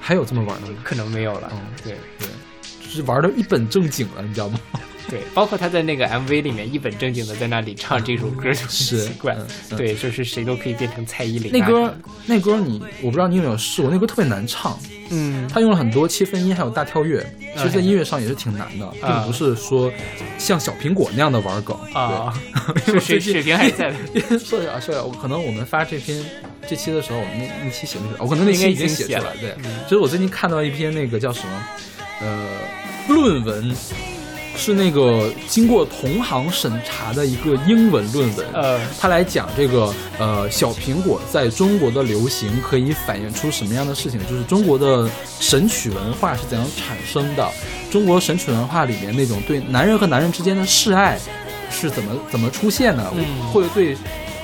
[0.00, 0.74] 还有这么玩的吗？
[0.84, 1.50] 可能没有了。
[1.52, 2.28] 嗯对对，
[2.80, 4.60] 就是玩的一本正经了，你知道吗？
[5.10, 9.46] 对，包括他在那个 MV 里面一本正经的在那里唱这首歌，就很是奇怪嗯。
[9.70, 11.66] 嗯对，就是谁都可以变成蔡依林啊。
[11.66, 11.96] 那歌
[12.26, 14.78] 那歌你我不知道你有没有试过，那歌特别难唱，
[15.10, 17.24] 嗯，他用了很多切分音还有大跳跃，
[17.56, 19.90] 其实在音乐上也是挺难的，并不是说
[20.36, 22.32] 像小苹果那样的玩梗啊，
[23.00, 23.96] 水 水平还在的。
[24.12, 26.22] 对 说呀说呀，我可能我们发这篇
[26.68, 28.14] 这期的时候，我们那那期写没写？
[28.18, 29.36] 我可能那应该已经写出来了。
[29.40, 29.54] 对，
[29.84, 31.62] 其实我最近看到一篇那个叫什么
[32.20, 32.46] 呃
[33.08, 33.74] 论文。
[34.58, 45.08] 是那个经过同行审查的一个英文论文，呃，他来讲这个呃小苹果在中国的流行可以反映出什么样的事情，就是中国的
[45.40, 47.48] 神曲文化是怎样产生的，
[47.90, 51.18] 中国神曲文化里面那种对男人和男人之间的示爱
[51.70, 53.96] 是怎么怎么出现的，嗯会对。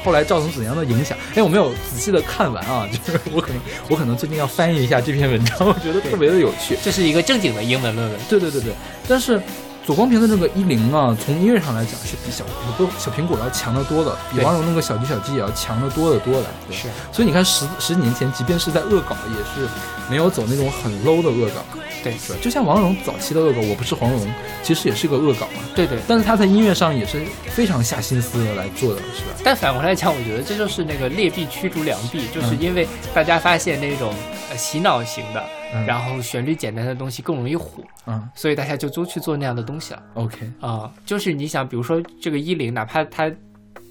[0.05, 1.17] 后来造成怎样的影响？
[1.35, 6.77] 哎，我没有仔细的看完啊，就是我可能我可能最近要翻译一下这篇文章，我觉得特别的有趣。
[6.85, 8.21] 这是一个正经的英文论文。
[8.29, 8.75] 对对对对，
[9.09, 9.41] 但是
[9.85, 12.43] 左光平的这个一零啊，从音乐上来讲是比小
[12.79, 16.47] 都小苹果要强得多的，比王蓉那个小鸡小鸡也要强得多得多的。
[16.67, 19.69] 对是所以你看十十几年前，即便是在恶搞，也是
[20.09, 21.63] 没有走那种很 low 的恶搞，
[22.03, 22.39] 对是吧？
[22.41, 24.27] 就像王蓉早期的恶搞，我不是黄蓉，
[24.63, 25.63] 其实也是个恶搞嘛。
[25.75, 25.99] 对对。
[26.09, 27.21] 但是他在音乐上也是
[27.51, 29.37] 非常下心思的来做的，是吧？
[29.45, 34.15] 但反过来讲，我觉得这就是那个劣币驱逐良币，就是嗯因为大家发现那种
[34.51, 40.03] 呃洗脑型的，嗯然后旋律简单的东西更容易火，嗯所以大家就都去做那样的东西了。
[40.15, 43.31] ，OK，啊、就是你想，比如说这个一零，哪怕它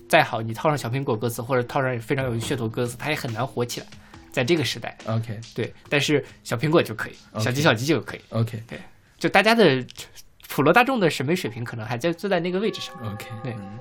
[0.07, 3.87] 再好，你套上小苹果歌词或者套上非常有噱头歌词，它也很难火起来。
[4.31, 8.79] 在这个时代，OK 对，但是小苹果就可以小鸡小鸡就可以，OK 对
[9.19, 9.85] 就大家的
[10.49, 12.95] 普罗大众的审美水平可能还在坐在那个位置上。
[13.13, 13.77] OK，对嗯，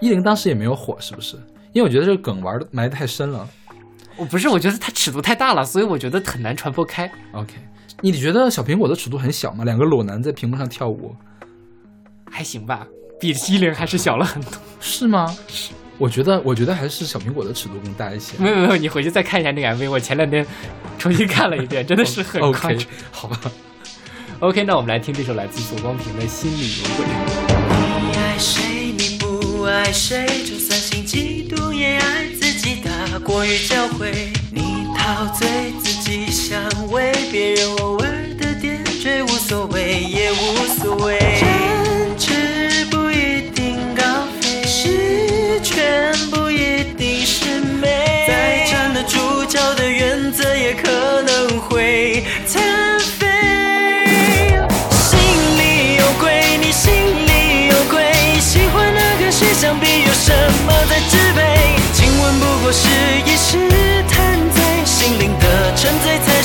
[0.00, 1.36] 一零当时也没有火，是不是？
[1.72, 3.48] 因为我觉得这个梗玩的埋的太深了。
[4.20, 7.10] 我不是，我觉得它尺度太大了，所以我觉得很难传播开。
[7.32, 7.54] OK，
[8.02, 9.64] 你觉得小苹果的尺度很小吗？
[9.64, 11.16] 两个裸男在屏幕上跳舞，
[12.30, 12.86] 还行吧，
[13.18, 14.52] 比一零还是小了很多。
[14.78, 15.34] 是吗？
[15.48, 18.36] 是我觉得，我觉得还是小苹果的尺度更大一些。
[18.38, 20.46] 没有没有，你回去再看一下那个 MV，我前两天
[20.98, 22.86] 重新看了一遍，真的是很夸 OK，张。
[23.10, 23.40] 好吧。
[24.40, 27.06] OK，那我们来听这首来自左光平的《心里有鬼》。
[28.02, 30.78] 你爱谁，你不爱谁，就算
[33.30, 34.32] 过于教会。
[34.50, 36.60] 你陶醉自己想
[36.90, 37.99] 为别人我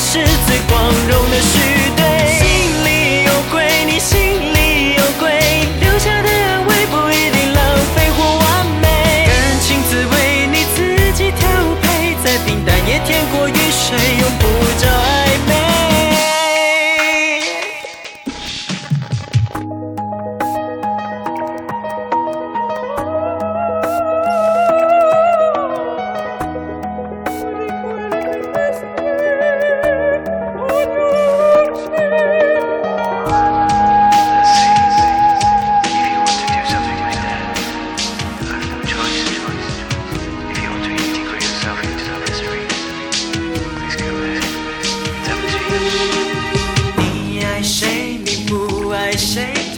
[0.08, 1.55] 是最光荣的事。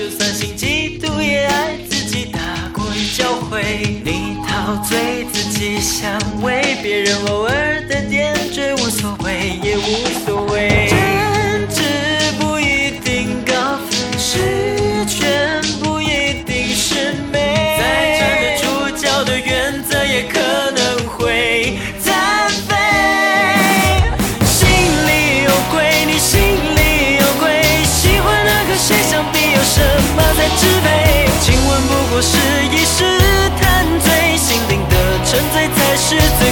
[0.09, 2.41] 就算心嫉妒也爱自己大
[2.73, 4.01] 过于教会。
[4.03, 7.78] 你陶醉自己想为别人偶尔
[32.21, 32.37] 是
[32.73, 33.05] 一时
[33.61, 34.95] 贪醉，心灵的
[35.25, 36.48] 沉醉才是最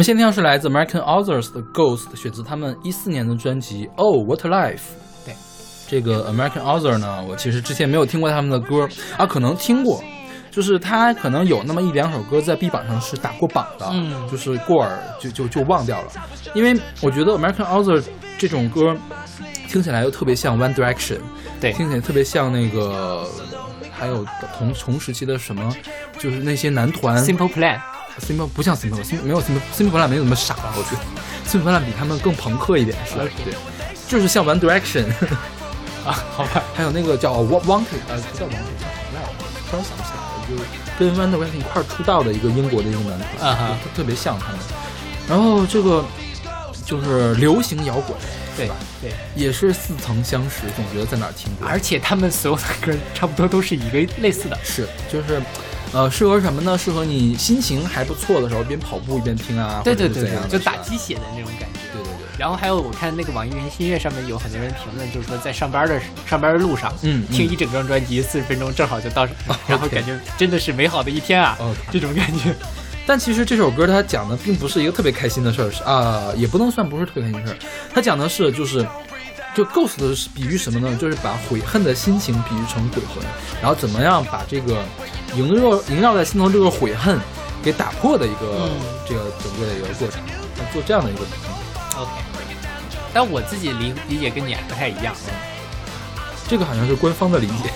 [0.00, 4.76] 们先听到是来自 American Authors 的 Ghost，选自他们一四年的专辑《Oh What Life》。
[5.26, 5.34] 对，
[5.86, 8.88] 这个 American Author 呢，我其实之前没有听过他们的歌
[9.18, 10.02] 啊，可能听过，
[10.50, 14.26] 就是他可能有那么一两首歌在 B 榜上是打过榜的，嗯。
[14.30, 16.08] 就是过耳就就就忘掉了，
[16.54, 18.02] 因为我觉得 American Author
[18.38, 18.96] 这种歌
[19.68, 21.18] 听起来又特别像 One Direction，
[21.60, 21.74] 对。
[21.74, 23.28] 听起来特别像那个。
[23.92, 24.24] 还有
[24.56, 25.76] 同同时期的什么，
[26.18, 27.78] 就是那些男团，Simple Plan，
[28.20, 31.00] Simple 不像 Simple 没有 Simple Simple Plan 没有那么傻，我觉得
[31.48, 33.24] Simple Plan 比他们更朋克一点，是吧？
[33.44, 33.54] 对，
[34.08, 35.04] 就是像 One Direction
[36.06, 39.32] 啊，好吧，还有那个叫 Wa- Wanted，呃，不叫 Wanted，叫什么来着？
[39.70, 40.64] 突然想不起来了，就是
[40.98, 44.58] 跟 One Direction 一块儿出道的一个英国的一个男团，啊哈就特特别像他们。
[45.28, 46.04] 然后这个
[46.84, 48.16] 就是流行摇滚，
[48.56, 48.74] 对吧？
[49.00, 51.68] 对，也是似曾相识，总觉得在哪儿听过。
[51.68, 55.40] 而且他们所有的歌差不多都是一个类似的，是，就是，
[55.92, 56.78] 呃，适合什么呢？
[56.78, 61.80] 适合你心情还不错的时候，边跑步一边听啊，对对对就打鸡血的那种感觉。
[61.92, 69.26] 对对对，然后还有我看那个网易云音乐上面有很多人评论，就是说在上班的上班的路上，嗯嗯听一整张专辑四十分钟正好就到，
[69.66, 71.58] 然后感觉真的是美好的一天啊
[71.90, 72.54] 这种感觉。
[73.06, 77.56] 但其实这首歌它讲的并不是一个特别开心的事儿，是啊、也不能算不是特别开心的事儿。
[77.92, 78.86] 它讲的是就是，
[79.56, 80.96] 就 ghost 的是比喻什么呢？
[80.96, 83.24] 就是把悔恨的心情比喻成鬼魂，
[83.60, 84.84] 然后怎么样把这个
[85.34, 87.18] 萦绕萦绕在心头这个悔恨
[87.62, 88.70] 给打破的一个、嗯
[89.06, 90.20] 这个整个的一个过程，
[90.56, 91.98] 它做这样的一个比喻。
[91.98, 92.10] OK，
[93.12, 95.14] 但我自己理理解跟你还不太一样。
[96.48, 97.70] 这个好像是官方的理解。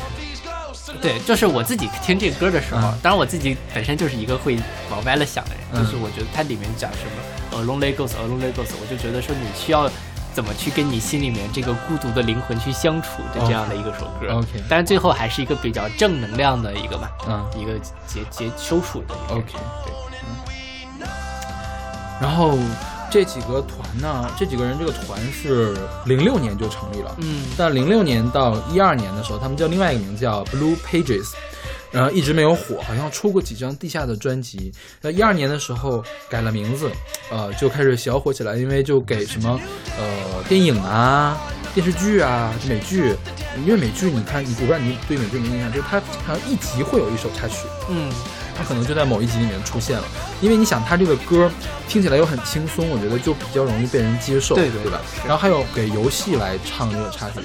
[1.02, 4.57] 对，就是我自己听这歌的时候，嗯当然我自己本身就是一个会
[4.90, 9.90] 往歪了想的人，嗯就是我觉得它里面讲什么呃 lonely ghost，呃 lonely ghost，我就觉得说你需要
[10.35, 14.35] 怎么去跟你心里面这个孤独的灵魂去相处的这样的一个首歌。
[14.35, 19.35] OK 但是最后还是一个比较正能量的一个吧，嗯一个结结收束的一个。
[19.37, 19.53] OK，
[19.85, 21.07] 对，
[22.20, 22.59] 然后
[23.11, 31.32] 这几个团呢，这几个人这个团是零六年就成立了，嗯但零六年到一二年的时候，他们叫另外一个名字叫 Blue Pages，
[31.95, 34.72] 然后一直没有火，好像出过几张地下的专辑。
[35.01, 36.90] 那一二年的时候改了名字，
[37.30, 39.61] 呃，就开始小火起来，因为就给什么
[39.97, 41.40] 呃电影啊、
[41.72, 43.14] 电视剧啊、美剧，
[43.64, 47.66] 因为美剧你看，你我不知道你对美剧有没有印象，就是它好像一集会有一首插曲。
[47.88, 48.11] 嗯，
[48.59, 50.05] 它可能就在某一集里面出现了，
[50.40, 51.51] 因为你想，它这个歌
[51.88, 55.01] 听起来又很轻松，我觉得就比较容易被人接受，对对对吧？
[55.24, 57.40] 然后还有给游戏来唱这个插曲，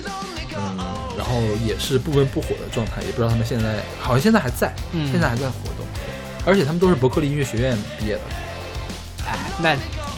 [0.56, 0.78] 嗯，
[1.20, 5.86] 然后也是不温不火的状态，也不知道他们现在好像现在还在，嗯现在还在活动，
[6.46, 8.22] 而且他们都是伯克利音乐学院毕业的，
[9.28, 9.76] 哎，那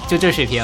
[0.08, 0.64] 就这水平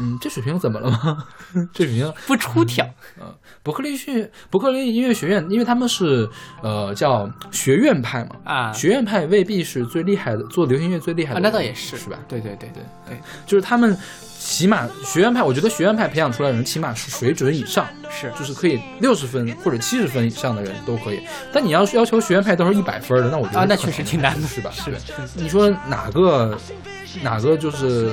[0.00, 1.24] 嗯，这水平怎么了吗？
[1.72, 2.84] 这水平不出挑。
[3.18, 3.34] 呃，
[3.64, 6.28] 伯克利学伯克利音乐学院，因为他们是
[6.62, 12.18] 呃叫学院派嘛，啊学院派未必是最厉害的，做流行乐最厉害的啊，那倒也是，是吧？
[12.28, 13.96] 对对对对对，就是他们
[14.38, 21.20] 起码学院派，我觉得学院派培养出来的人起码是水准以上，是就是可以六十分或者七十分以上的人都可以。
[21.52, 24.70] 但你要是要求学院派都是一百分的，那我觉得啊，那确实挺难的，是吧？
[24.72, 24.92] 是
[25.34, 26.56] 你说哪个
[27.22, 28.12] 哪个就是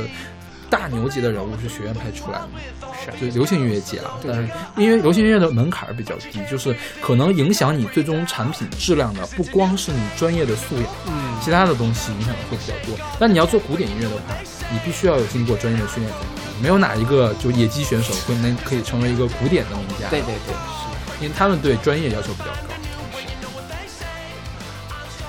[0.70, 2.48] 大牛级的人物是学院派出来的？
[3.18, 12.98] 是，就流行音乐界啊，对但是因为流行音乐的门槛比较低，就是可能影响你最终产品质量的不光是你专业的素养，嗯，其他的东西影响的会比较多。
[13.20, 14.36] 但你要做古典音乐的话，
[14.72, 16.14] 你必须要有经过专业的训练。
[16.62, 22.74] 没有哪一个就野鸡选手会能可以成为一个古典的名家，对对对，是因为他们对专业要求比较高。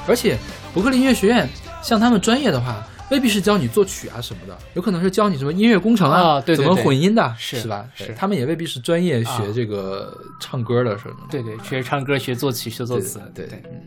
[0.07, 0.39] 而且
[0.72, 1.49] 伯克利音乐学院
[1.82, 7.86] 像他们专业的话，未必是教你作曲啊什么的，有可能是教你什么音乐工程啊，怎么啊对对对混音的，是吧？
[7.94, 11.26] 是他们也未必是专业学啊这个唱歌的什么的。
[11.30, 13.62] 对对，学唱歌、学作曲、学作词，对对。
[13.64, 13.80] 嗯。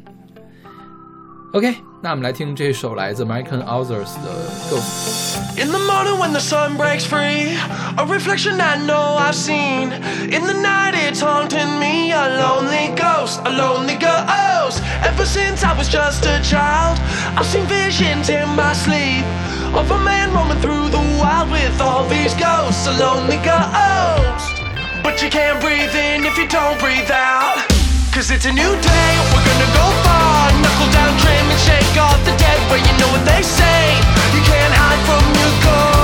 [1.53, 5.37] OK，那我们来听这首来自 American Authors 的《Ghost》。
[5.63, 7.57] In the morning when the sun breaks free,
[7.97, 9.93] a reflection I know I've seen.
[10.33, 14.83] In the night it's haunting me, a lonely ghost, a lonely ghost.
[15.05, 16.99] Ever since I was just a child,
[17.39, 19.25] I've seen visions in my sleep
[19.75, 24.51] of a man roaming through the wild with all these ghosts, a lonely ghost.
[25.05, 27.63] But you can't breathe in if you don't breathe out.
[28.11, 30.28] Cause it's a new day, we're gonna go far.
[30.94, 32.60] Down, trim, and shake off the dead.
[32.70, 33.82] But you know what they say,
[34.34, 35.99] you can't hide from your ghost.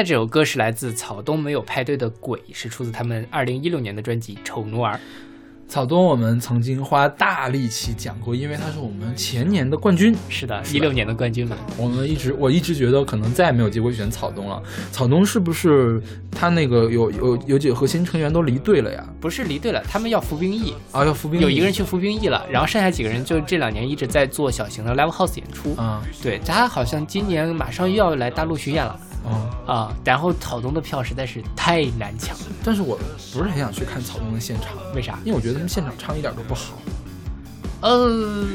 [0.00, 4.94] 在这首歌是来自草东没有派对的《鬼》，是出自他们二零一六年的专辑《丑奴儿》。
[5.68, 10.16] 草东我们曾经花大力气讲过，因为他是我们前年的冠军。
[10.30, 11.54] 是的，一六年的冠军嘛。
[11.76, 14.62] 我们一直我一直觉得可能再也没有机会选草东了。
[14.90, 19.06] 草东是不是他那个有有有几个核心成员都离队了呀？
[19.20, 25.74] 不是离队了，他们要服兵役，啊，要服兵役有一个人去服兵役了，然后剩下几个人就这两年一直在做小型的 live house 演出。
[25.74, 29.72] 啊对他好像今年马上又要来大陆巡演了啊！
[29.72, 29.96] 啊。
[30.04, 32.98] 然后草东的票实在是太难抢了，但是我
[33.32, 35.18] 不是很想去看草东的现场，为啥？
[35.24, 36.74] 因为我觉得他们现场唱一点都不好，
[37.82, 38.46] 呃，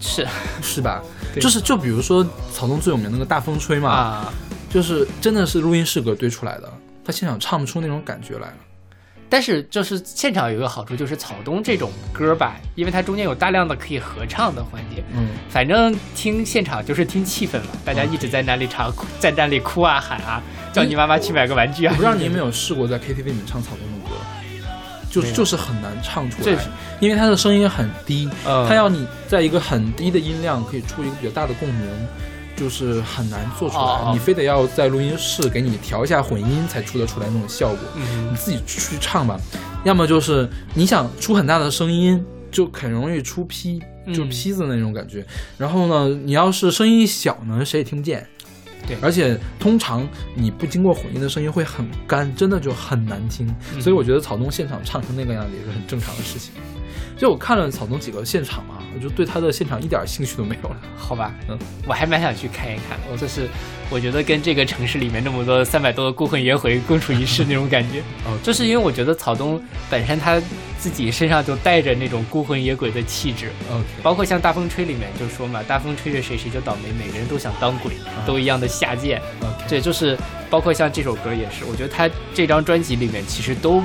[0.00, 0.26] 是
[0.62, 1.02] 是吧？
[1.40, 4.32] 就是就比如说草东最有名那个大风吹嘛，啊。
[4.70, 6.70] 就是真的是录音室歌堆出来的，
[7.02, 8.56] 他现场唱不出那种感觉来了。
[9.30, 21.90] 但是就是现场有一个好处，就是草东这种歌吧，因为它中间有大量的可以合唱的环节，嗯，反正听现场就是听气氛嘛，大家一直在那里唱，在那里哭啊喊啊，叫你妈妈去买个玩具啊。
[21.92, 24.16] 我不知道你有没有试过在 KTV 里面唱草东的歌，
[25.10, 26.56] 就就是很难唱出来。
[27.00, 28.66] 因为他的声音很低，嗯。
[28.68, 31.86] 他要你在一个很低的音量可以出一个比较大的共鸣，
[32.58, 37.78] 就是很难做出来，你非得要在录音室给你调一下混音才出得出来那种效果。
[37.96, 39.38] 嗯你自己去唱吧，
[39.84, 43.78] 要么就是你想出很大的声音，就很容易出劈，
[44.12, 45.24] 就嗯劈子那种感觉。
[45.56, 48.26] 然后呢，你要是声音小呢，谁也听不见。
[48.86, 53.46] 对而且通常你不经过混音的声音会很干，真的就很难听。
[53.74, 56.52] 嗯所以我觉得草东现场唱成那个样子也是很正常的事情。
[57.18, 60.76] 就我看了草东几个现场嘛，我就对他的现场一点兴趣都没有了。
[60.96, 62.96] 好吧，嗯，我还蛮想去看一看。
[63.10, 63.48] 我就是
[63.90, 68.00] 我觉得跟这个城市里面那么多三百多的孤魂野鬼共处一室那种感觉。
[68.24, 69.60] 哦就是因为我觉得草东
[69.90, 70.40] 本身他
[70.78, 77.94] 自己身上就带着那种孤魂野鬼的气质，OK，包括像《大风吹》里面就说嘛，大风吹着谁谁就倒霉，每个人都想当鬼，
[78.24, 79.20] 都一样的下贱。
[79.68, 80.16] 对，就是
[80.48, 83.82] 包括像这首歌也是，我觉得他这张专辑里面其实都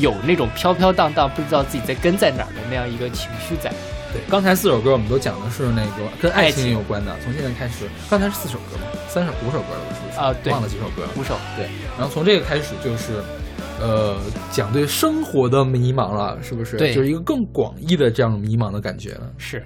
[0.00, 3.72] 有那种飘飘荡荡，不知道自己在跟在哪儿的那样一个情绪在。
[4.12, 7.14] 对，刚才四首歌我们都讲的是那个跟爱爱情情有关的。
[7.22, 8.82] 从现在开始，刚才是四首歌吗？
[9.06, 10.18] 三首、五首歌了，我是不是？
[10.18, 11.08] 啊对忘了几首歌了。
[11.16, 11.68] 五首，对，
[11.98, 13.22] 然后从这个开始就是，
[13.80, 14.16] 呃，
[14.50, 16.78] 讲对生活的迷茫了，是不是？
[16.78, 19.30] 对就是一个更广义的这样迷茫的感觉了。
[19.36, 19.62] 是，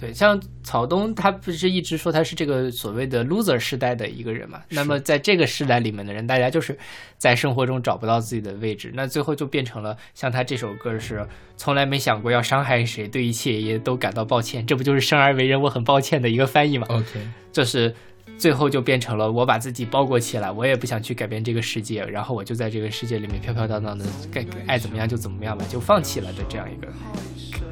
[0.00, 4.62] 对，像草东，他不是一直说他是这个所谓的 loser 时代的一个人嘛？
[4.70, 6.78] 那么在这个时代里面的人，大家就是
[7.18, 11.26] 在生活中找不到自己的位置，那最后就变成了像他这首歌是
[11.58, 17.20] 从来没想过要伤害谁，对一切也都感到抱歉，这不就是生而为人我很抱歉的一个翻译吗？OK，
[17.52, 17.94] 就是
[18.38, 26.88] 最后就变成了我把自己包裹起来，我也不想去改变这个世界，然后我就在这个世界里面飘飘荡荡的，该爱怎么样就怎么样吧，就放弃了的这样一个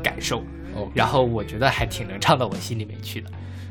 [0.02, 0.44] 感受。
[0.78, 3.30] 哦，然后我觉得还挺能唱到我心里面去的。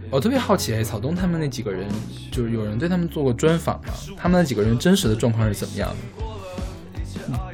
[0.09, 1.87] 我特别好奇，哎，草东他们那几个人，
[2.31, 3.93] 就是有人对他们做过专访吗？
[4.17, 5.95] 他们那几个人真实的状况是怎么样的？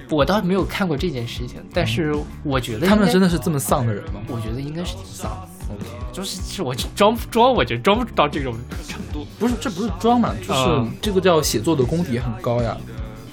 [0.10, 5.74] 我倒没有看过这件事情，但是我觉得他们真的，是这么丧的人吗我觉得应该是挺丧的。
[5.74, 8.54] ？OK，就是是我装不装，我觉得装不到这种
[8.88, 9.26] 程度。
[9.40, 12.78] 不是，这不是装嘛，就是嗯这个叫写作的功底很高呀。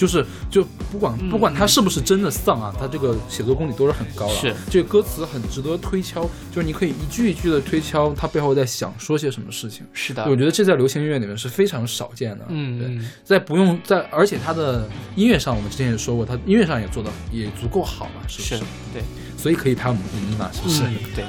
[0.00, 4.34] 就是就不管嗯不管他是不是真的丧啊，他这个写作功底都是很高的。
[4.34, 9.86] 是这个歌词很值得推敲，就是你可以一句一句的推敲他背后在想说些什么事情。
[9.92, 12.46] 是的，我觉得这在流行音乐里面是非常少见的。
[12.48, 18.64] 嗯对在不用在，而且他的音乐上，我们之前也说过，他音乐上也做的也足够好嘛，是不是是？
[18.94, 19.02] 对，
[19.36, 20.82] 所以可以拍我们第一嘛，是不是？
[20.84, 21.24] 嗯对，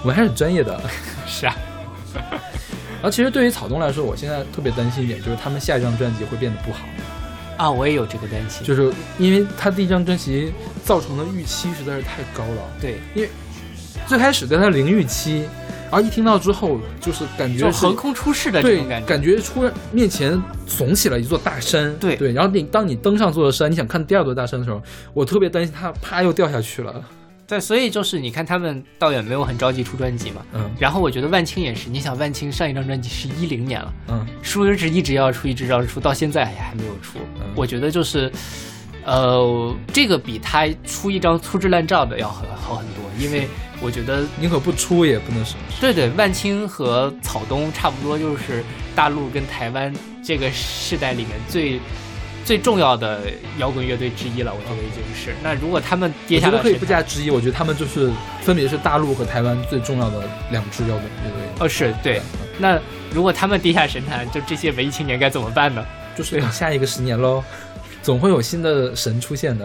[0.00, 0.80] 我们还是很专业的。
[1.28, 1.54] 是啊，
[2.14, 6.80] 然后其实对于草东来说，我现在特别担心一点，就是他们下一张专辑会变得不好，
[7.62, 10.52] 啊，我也有这个担心，就是因为他第一张专辑
[10.84, 12.62] 造成的预期实在是太高了。
[12.80, 13.30] 对，因为
[14.04, 15.44] 最开始在他零预期，
[15.88, 21.96] 然后一听到之后，就是感觉是横空出世的这对种感觉，感觉出面前耸起了一座大山。
[21.98, 24.82] 对对，然后你当你登上这座山，你想看第二座大山的时候，
[25.14, 27.00] 我特别担心它啪又掉下去了。
[27.52, 37.18] 对，所以就是你看他们倒也没有很着急出专辑嘛，嗯然后我觉得万青也是，你想万青上一张专辑是一零年了，嗯，书一直一直要出，一直要出，到现在还还没有出。
[37.36, 38.32] 嗯我觉得就是，
[39.04, 43.46] 呃，这个比他出一张粗制滥造的要好好很多，因为
[43.82, 45.58] 我觉得， 宁可不出也不能省。
[45.78, 48.64] 对对，万青和草东差不多，就是
[48.96, 49.92] 大陆跟台湾
[50.24, 51.78] 这个世代里面最。
[52.44, 53.20] 最重要的
[53.58, 55.34] 摇滚乐队之一了，我觉得已经是。
[55.42, 61.48] 那如果他们跌下来我觉得可以不加之一，我觉得他们就是分别是大陆和台湾最重要的两支摇滚乐队。
[61.60, 62.20] 哦，是对。
[62.58, 62.78] 那
[63.12, 65.84] 如果他们跌下神坛，就这些文艺青年该怎么办呢？
[66.16, 67.42] 就是等下一个十年喽，
[68.02, 69.64] 总会有新的神出现的。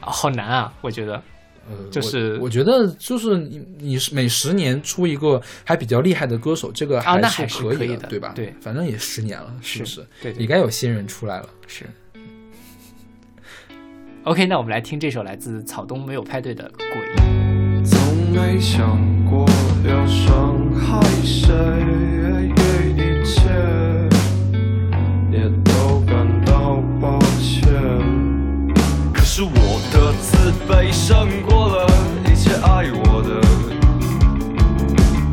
[0.00, 1.22] 啊好难啊，我觉得。
[1.68, 8.32] 呃，就是我我觉得就是你你是每十年出一个还比较厉害的歌手，这个啊那还是可以是可以的对吧？
[8.34, 10.06] 对反正也十年了，是不是是？
[10.22, 11.48] 对对也该有新人出来了。
[11.66, 11.84] 是。
[14.24, 16.86] OK，那我们来听这首来自草东没有派对的《鬼》。
[17.84, 19.46] 从没想过
[19.86, 21.54] 要伤害谁，
[22.94, 23.40] 一切
[25.32, 27.72] 也都感到抱歉。
[29.14, 31.86] 可是我的自卑胜过了
[32.26, 33.40] 一切爱我的，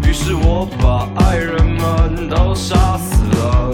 [0.08, 3.72] 于是我把爱人们都杀死了。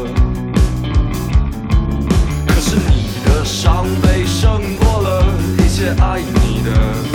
[2.47, 5.25] 可是你的伤悲胜过了
[5.59, 7.10] 一切爱你的。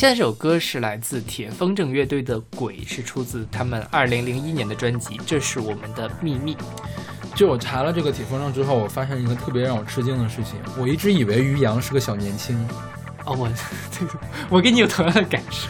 [0.00, 6.54] 现在这首歌是来自铁风筝乐队的《鬼》，是出自他们二零零一年的专辑《这是我们的秘密》。
[7.36, 12.56] 就我查了这个铁风筝之后，我发现一个特别让我吃惊的事情，我一直以为于洋是个小年轻，
[13.26, 13.52] 哦，我
[14.48, 15.68] 我跟你有同样的感受。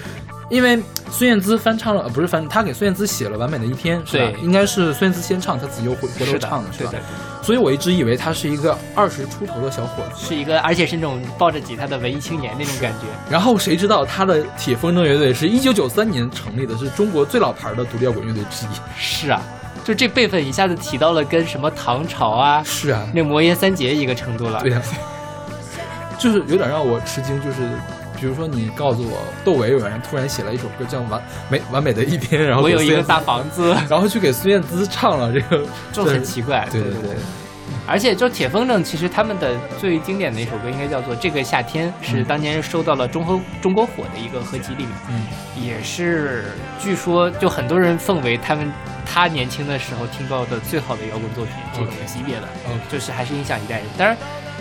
[0.51, 0.79] 因为
[1.11, 4.31] 孙燕姿翻唱了，呃，不是翻，他给孙燕姿写了《完美的一天》，是吧？
[4.33, 7.01] 对应该是孙燕姿先唱，他自己又回回头唱的，是吧对？
[7.43, 13.07] 所以我一直以为他是一个二十出头的小伙子，是一个，而且是那种抱着吉他的文艺青年那种感觉。
[13.31, 18.69] 然后谁知道他的铁风筝乐队是一九九三年成立的，是中国最老牌的独立摇滚乐队之一。
[18.99, 19.41] 是啊，
[19.85, 24.61] 就这辈分一下子提到了跟什么唐朝啊，是啊，那摩耶三杰一个程度了。
[24.61, 24.83] 对呀、
[26.19, 27.57] 就是有点让我吃惊，就是
[28.21, 36.69] 比如说你告诉我窦唯有人突然写了一首歌叫《完美完美的一天》，然后我有一个大房子， 然后去给孙燕姿唱了这个，就很奇怪。
[36.71, 37.17] 对对对对。
[37.87, 45.27] 而且就铁风筝，其实他们的最经典的一首歌应该叫做《这个夏天》，是当年收到了中和中国火的一个合集里面，嗯，
[45.61, 46.45] 也是
[46.79, 48.71] 据说就很多人奉为他们
[49.05, 53.87] 他年轻的时候听到的最好的摇滚作品这种级别的 OK 就是还是影响一代人。
[53.99, 54.17] 当然，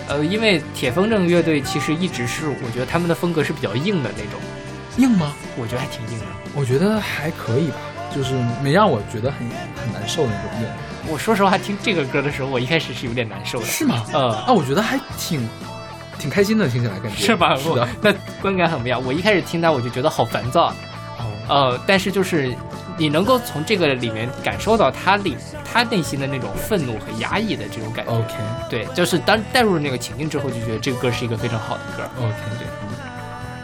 [0.10, 4.40] 呃，因为铁风筝乐队其实一直是我觉得他们的风格是比较硬的那种，
[4.98, 5.34] 硬吗？
[5.56, 6.26] 我觉得还挺硬的。
[6.56, 7.76] 我觉得还可以吧，
[8.14, 8.34] 就是
[8.64, 10.68] 没让我觉得很很难受的那种硬。
[11.08, 13.66] 我说实话，听这个歌的时候，我一开始是有点难受的。
[13.66, 14.04] 是吗？
[14.12, 15.48] 呃，啊，我觉得还挺
[16.18, 17.56] 挺开心的，听起来感觉是吧？
[17.56, 17.88] 是的。
[18.02, 19.02] 那观感很不一样。
[19.06, 20.76] 我一开始听它，我就觉得好烦躁啊。
[21.20, 22.54] 哦，呃，但是就是
[23.00, 28.12] 你能够从这个里面感受到他里他内心的那种愤怒和压抑的这种感觉。
[28.12, 28.36] OK
[28.70, 32.04] 对，就是当带入了那个情境之后，就觉得这个歌是一个非常好的歌。
[32.20, 32.68] OK，对，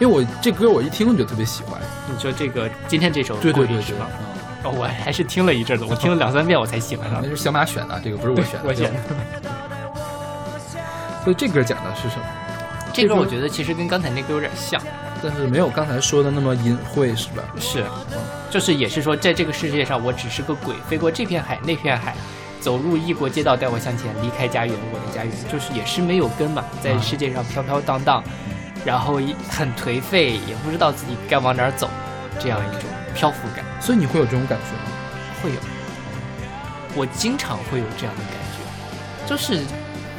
[0.00, 1.78] 为我这歌我一听我就特别喜欢。
[2.10, 4.06] 你说这个今天这首对对对是吗？
[4.18, 4.24] 嗯
[4.64, 7.28] 哦，我还是听了一阵子，我听了两三遍我才喜欢上那。
[7.28, 8.60] 是小马选的，这个不是我选的。
[8.66, 8.98] 我选的。
[11.22, 12.24] 所以这歌讲的是什么？
[12.92, 14.80] 这歌我觉得其实跟刚才那歌有点像，
[15.28, 17.42] 但是没有刚才说的那么隐晦，是吧？
[17.58, 17.84] 是，
[18.48, 22.14] 就是也是说，在这个世界上，我只是个鬼，飞过这片海那片海，
[22.60, 28.22] 走入异国街道，带我向前，离开家园，我的家园，就是也是没有根嘛，在世界上飘飘荡荡，
[28.84, 31.90] 然后一很颓废，也不知道自己该往哪儿走，
[32.38, 34.92] 这样一种漂浮感所以你会有这种感觉吗？
[35.42, 35.56] 会有，
[36.94, 39.66] 我经常会有这样的感觉，就是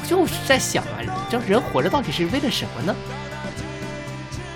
[0.06, 1.00] 就是在想啊，
[1.30, 2.94] 就人活着到底是为了什么呢？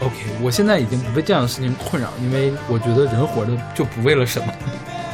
[0.02, 4.52] OK，我现在已经不被这样的事情困扰，因为我觉得人活着就不为了什么。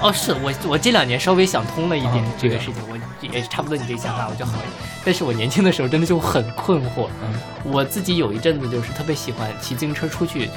[0.01, 4.71] 哦，是我我这两年稍微想通了一点这个事情，我也差不多你这个想法我就好一点。
[5.03, 7.33] 但是我年轻的时候真的就很困惑，嗯
[7.63, 10.49] 我自己有一阵子就是特别喜欢骑自行车出去，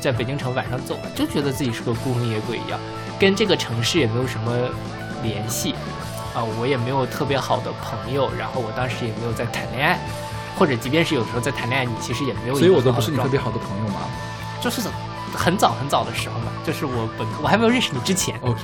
[0.00, 2.80] 在北京城晚上走，就觉得自己是个孤魂野鬼一样，
[3.20, 4.52] 跟这个城市也没有什么
[5.22, 5.74] 联系
[6.34, 10.00] 啊，我也没有特别好的朋友，然后我当时也没有在谈恋爱，
[10.56, 14.00] 或者即便是有时候在谈恋爱，你其实也没有所以我都不是你特别好的朋友嘛。
[14.60, 14.80] 就是
[15.34, 18.34] 很早很早的时候嘛，就是我本科我还没有认识你之前。
[18.40, 18.58] OK，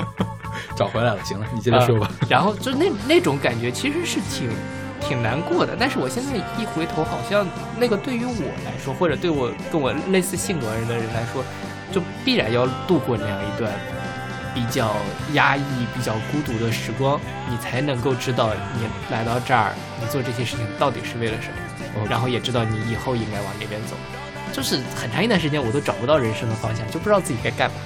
[0.74, 2.10] 找回来了，行了，你接着说吧。
[2.20, 4.50] 呃然后就那那种感觉其实是挺
[5.00, 7.46] 挺难过的，但是我现在一回头，好像
[7.78, 11.44] 那个对于我来说，或者对我跟我类似性格的人来说，
[11.92, 13.70] 就必然要度过那样一段
[14.54, 14.96] 比较
[15.32, 15.62] 压抑、
[15.94, 17.20] 比较孤独的时光，
[17.50, 21.54] 你才能够知道你来到这儿，你做这些事情到底是为了什么，
[22.02, 23.96] 哦然后也知道你以后应该往哪边走。
[24.52, 27.76] 就是很长一段时间，我都找不到人生的方向，就不知道自己该干嘛。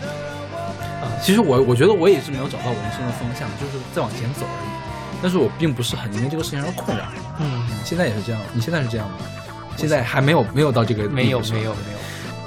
[1.02, 4.70] 啊其实我我觉得我也是没有找到我人生的方向，就是在往前走而已。
[5.20, 7.04] 但是我并不是很因为这个事情而困扰。
[7.38, 9.16] 嗯，现在也是这样，你现在是这样吗？
[9.76, 11.98] 现在还没有没有到这个没有没有没有，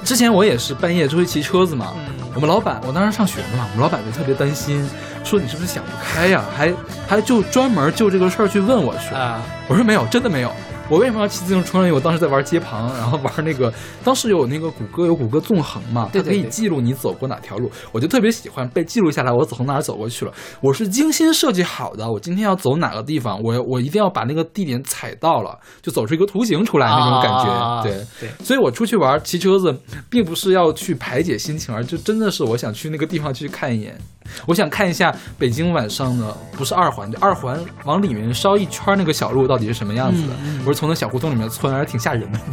[0.05, 4.87] 之前我也是半夜出去骑车子嘛，嗯我们老板，我当时上学呢嘛，我们老板就特别担心，
[5.23, 6.43] 说你是不是想不开呀？
[6.55, 6.71] 还
[7.07, 9.15] 还就专门就这个事儿去问我去。
[9.15, 9.41] 啊。
[9.67, 10.51] 我说没有，真的没有。
[10.87, 11.85] 我为什么要骑自行车呢？
[11.85, 13.73] 因为我当时在玩街旁，然后玩那个，
[14.03, 20.31] 当时有那个谷歌有谷歌纵横嘛，它可以记录你走过哪条路，我就特别喜欢被记录下来，我从哪儿走过去了。
[20.61, 27.51] 我是精心设计好的，我今天要走哪个地方，我我一定要把那个地点踩到了，就走出一个图形出来那种感觉。
[27.51, 29.75] 啊对对，所以我出去玩骑车子，
[30.07, 33.99] 并不是要去排解心情，而就真的是我想去那个地方去看一眼，
[34.45, 40.29] 我想看一下北京晚上的不是二环，就二环往里面烧一圈那个小路到底是什么样子的。
[40.65, 42.39] 我是从那小胡同里面窜，还是挺吓人的。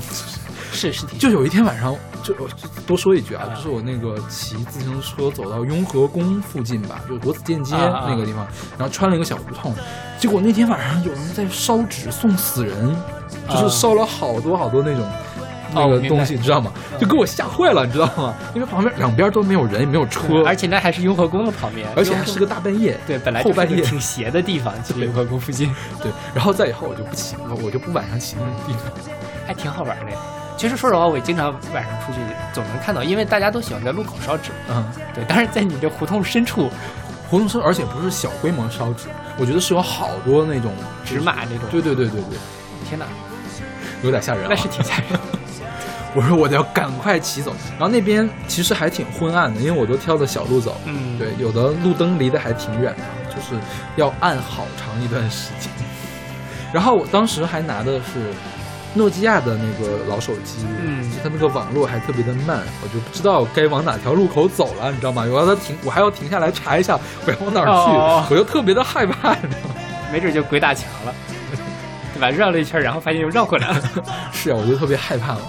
[0.75, 2.55] 是是挺就有一天晚上，就我就
[2.87, 8.47] 多说一句啊，就是我那个骑自行车走到雍和宫附近吧，就是国子监街那个地方，
[8.79, 9.75] 然后穿了一个小胡同，
[10.19, 12.97] 结果那天晚上有人在烧纸送死人，
[13.51, 15.07] 就是啊烧了好多好多那种。
[15.75, 16.73] 那个东西，你知道吗？
[16.99, 18.35] 就给我吓坏了，你知道吗？
[18.55, 22.99] 因为旁边两边都没有人，也没有车，而且那还是雍和宫的旁边，而且还是个大半夜。
[23.07, 28.93] 对，本来就是后半夜挺邪的地方， 其实雍和宫附近对，然后再以后我就不骑，了我就不晚上骑那种地方。
[29.47, 30.13] 还挺好玩的。
[30.57, 32.19] 其实说实话，我也经常晚上出去
[32.53, 34.53] 总能看到，因为大家都喜欢在路口烧纸。
[34.71, 36.71] 嗯，对，但是在你这胡同深处，
[37.29, 40.71] 胡同深，而且不是小规模烧纸，我觉得是有好多那种
[41.05, 42.39] 纸马那种，对对对对对，
[42.89, 43.07] 天哪，
[44.05, 44.47] 有点吓人、啊。
[44.51, 45.21] 那是挺吓人的。
[46.15, 50.79] 我说我得要赶快骑走，然后那边其实还挺昏暗的，因为我都挑的小路走。
[50.85, 53.59] 嗯，对，有的路灯离得还挺远的，就是
[53.97, 55.71] 要按好长一段时间。
[56.73, 58.33] 然后我当时还拿的是
[58.95, 65.25] 诺基亚的那个老手机，嗯就它那个网络还特别的慢，我就不知道该往哪条路口走了，你知道吗？
[65.31, 69.75] 我要它停，我还要停下来查一下我要往哪儿去，哦我就特别的害怕，你知道吗？
[70.13, 71.32] 没准就鬼打墙了，对
[72.23, 72.31] 吧？
[72.31, 73.83] 绕了一圈，然后发现又绕回来了。
[74.33, 75.41] 是啊，我就特别害怕了。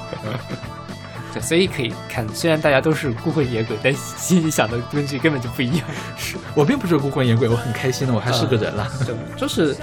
[1.34, 5.88] 对，所以可以看，虽然大家都是孤魂野鬼，但心里想的东西根本就不一样。
[6.16, 8.88] 是我并不是孤魂野鬼，我很开心的，我还是个人啦。
[9.06, 9.76] 对，就是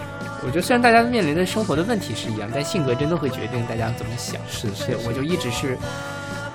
[0.44, 4.40] 我觉得虽然大家面临的生活的问题是一样，但性格真的会决定大家怎么想。
[4.48, 5.76] 是是对，我就一直是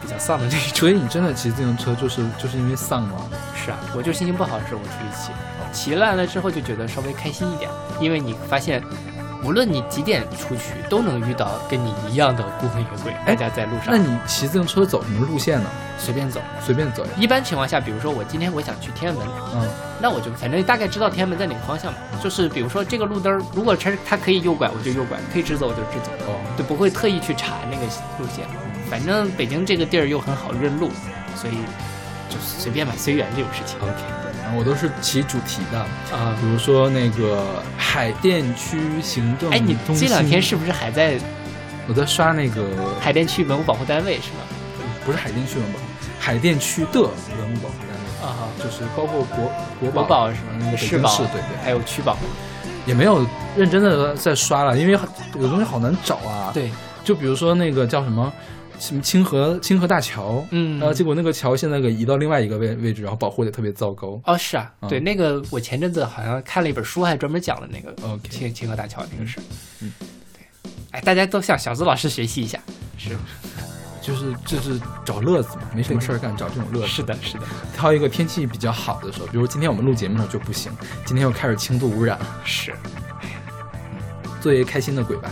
[0.01, 0.77] 比较丧的那一种。
[0.77, 3.29] 所以你真的骑自行车就是就是因为丧吗？
[3.53, 5.31] 是啊，我就心情不好的时候我出去骑，
[5.73, 7.69] 骑烂了之后就觉得稍微开心一点，
[7.99, 8.81] 因为你发现。
[9.45, 13.13] 无论你几点出去，都能遇到跟你一样的孤魂野鬼。
[13.27, 15.69] 大家在路上，那你骑自行车走什么路线呢？
[15.99, 17.05] 随便走，随便走。
[17.15, 19.69] 一般情况下，比如说我今天我想去天安门，嗯，
[20.01, 21.99] 那我就反正大概知道天安门在哪个方向嘛。
[22.23, 26.11] 就是比如说这个路灯儿，如果它它可以右拐，我就右拐；可以直走，我就直走。
[26.27, 27.85] 哦，就不会特意去查那个
[28.17, 28.45] 路线。
[28.89, 30.89] 反正北京这个地儿又很好认路，
[31.35, 31.53] 所以
[32.29, 33.77] 就随便吧，随缘这种事情。
[33.79, 34.24] OK。
[34.55, 35.79] 我都是起主题的
[36.15, 41.17] 啊，比如说那个海淀区行政哎，你这两天是不是还在？
[41.87, 42.65] 我在刷那个
[42.99, 44.39] 海淀区文物保护单位是吗？
[45.05, 45.85] 不是海淀区文物保护，
[46.19, 50.57] 海淀区的文物保护单位啊，就是包括国国国保是吗？
[50.59, 52.17] 那个市保对对，还有区保，
[52.85, 53.25] 也没有
[53.55, 54.99] 认真的在刷了，因为
[55.39, 56.51] 有东西好难找啊。
[56.53, 56.71] 对，
[57.03, 58.33] 就比如说那个叫什么。
[58.79, 64.19] 什么清河清河大桥，嗯，然后结果那个桥现在给移到另外一个位位置，然后保护的特别糟糕。
[64.25, 67.95] 哦，是啊，对，那个我前阵子好像看了一本书，还专门讲了那个
[68.29, 69.39] 清清河大桥那个事。
[69.81, 69.91] 嗯，
[70.33, 72.59] 对，哎，大家都向小资老师学习一下，
[72.97, 73.17] 是，
[74.01, 76.87] 就是就是找乐子嘛，没什么事儿干，找这种乐子。
[76.87, 77.43] 是的，是的。
[77.75, 80.71] 挑一个天气比较好的时候，比如今天我们录节目就不行，
[81.05, 82.25] 今天又开始轻度污染了。
[82.43, 82.73] 是，
[84.41, 85.31] 做一个开心的鬼吧。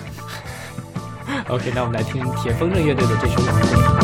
[1.50, 4.03] OK，那我们来听铁风筝乐队的这首《在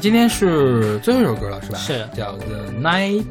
[0.00, 1.76] 今天是最后一首歌了，是吧？
[1.78, 3.22] 是叫 The Night，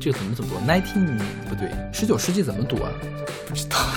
[0.00, 1.16] 这个怎么怎么读？Nineteen
[1.48, 2.90] 不对，十九世纪怎么读啊？
[3.48, 3.76] 不知道。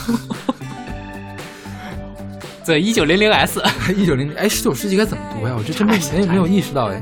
[2.63, 3.59] 对一九零零 S，
[3.97, 5.55] 一九零零，哎，十九世纪该怎么读呀？
[5.57, 7.01] 我这真没没没有意识到哎。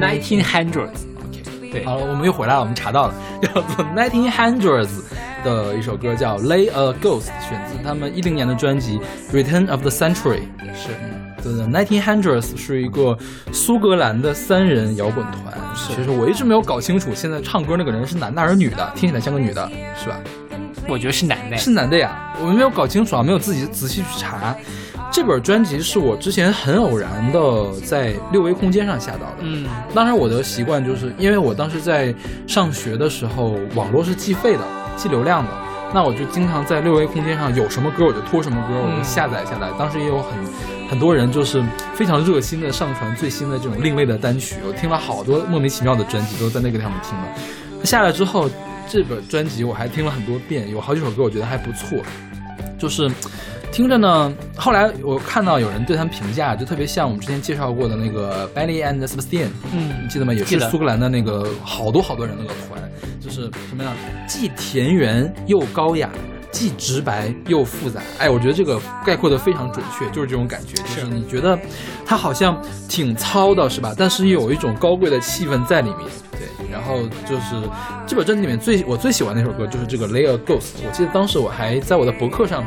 [0.00, 5.02] nineteen Hundreds，OK，对，好了，我们又回来了，我们查到了， 叫做 Nineteen Hundreds
[5.44, 8.98] 的一首歌叫《Lay a Ghost》，选自他们一零年的专辑
[9.32, 10.40] 《Return of the Century》。
[11.70, 13.16] ，Nineteen Hundreds 是一个
[13.52, 15.54] 苏格兰的三人摇滚团。
[15.74, 18.92] 其实我一直没有搞清楚，现在唱歌那个人是男的还是女的？
[18.94, 20.16] 听起来像个女的，是吧？
[20.86, 24.54] 我觉得是男的，是男的呀，我没有搞清楚啊，没有自己仔细去查。
[25.10, 29.36] 这本专辑是我之前很偶然的在六维空间上下到的。
[29.40, 32.14] 嗯，当时我的习惯就是因为我当时在
[32.46, 34.64] 上学的时候，网络是计费的，
[34.96, 35.50] 计流量的，
[35.94, 39.70] 那我就经常在六维空间上有什么歌我就拖什么歌，我就下载下来。
[39.78, 40.32] 当时也有很
[40.88, 41.62] 很多人就是
[41.94, 47.84] 非常热心的上传最新的这种另类的单曲，我听了好多莫名其妙的专辑都在那个地方听了。
[47.84, 48.48] 下来之后，
[48.88, 51.98] 这本专辑我还听了很多遍，有好几首歌我觉得还不错，
[52.78, 53.10] 就是。
[53.72, 60.32] 听着呢，后来我看到有人对他们评价，就特别像我们之前介绍过的那个 Belly and Sebastian，嗯你记得吗？
[60.32, 62.80] 也是苏格兰的那个好多好多人那个团，
[63.20, 63.92] 就是什么样，
[64.28, 66.08] 既田园又高雅，
[66.54, 68.00] 既直白又复杂。
[68.18, 71.58] 哎，我觉得这个概括的非常准确，就是这种感觉，就是你觉得
[72.06, 73.92] 它好像挺糙的，是吧？
[73.98, 76.08] 但是又有一种高贵的气氛在里面。
[76.30, 77.68] 对，然后就是
[78.06, 82.64] 这本专辑里面最我最喜欢的那首歌就是这个《Layer Ghost》，我记得当时我还在我的博客上。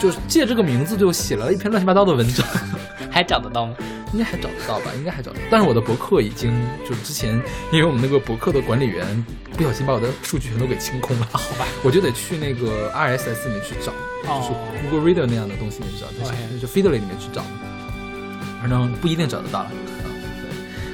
[0.00, 2.46] 就是借这个名字就写了一篇乱七八糟的文章，
[3.12, 3.74] 还找得到吗？
[4.12, 4.90] 应该还找得到吧？
[4.96, 5.44] 应该还找得到。
[5.50, 6.52] 但是我的博客已经
[6.88, 7.34] 就是之前
[7.72, 9.24] 因为我们那个博客的管理员
[9.56, 11.66] 不小心把我的数据全都给清空了，好吧？
[11.82, 13.92] 我就得去那个 RSS 里面去找，
[14.26, 17.42] 就是 Google Reader 那样的东西里面去找，在就 Feedly 里面去找，
[18.60, 19.70] 反正不一定找得到了。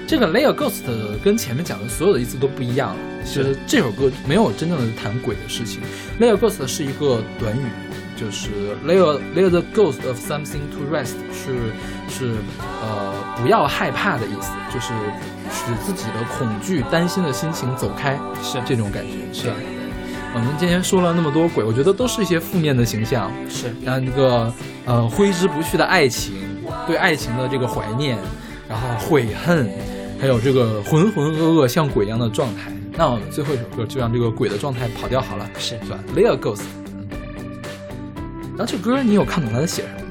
[0.08, 0.84] 这个 Layer Ghost
[1.24, 2.94] 跟前面讲的所有的意思都不一样。
[3.24, 5.80] 其实这首歌没有真正的谈鬼的事情
[6.20, 7.62] ，Layer Ghost 是一个短语。
[8.16, 8.50] 就是
[8.86, 11.72] lay a lay the ghost of something to rest，是
[12.08, 12.34] 是
[12.82, 14.92] 呃不要害怕的意思，就是
[15.52, 19.32] 使自己的恐惧、担心的心情走开，是这种感觉。
[19.32, 19.52] 是。
[20.34, 24.52] 我们今天说了那么多鬼，我觉得都是一些负面的形象，是然后一个
[24.84, 26.34] 呃挥之不去的爱情，
[26.86, 28.18] 对爱情的这个怀念，
[28.68, 29.70] 然后悔恨，
[30.20, 32.70] 还有这个浑浑噩噩像鬼一样的状态。
[32.98, 36.64] 那我们最后一首歌就让这个鬼的状态跑掉好了，是是吧？Lay a ghost。
[38.56, 40.02] 然后这歌你有看懂他在写什么？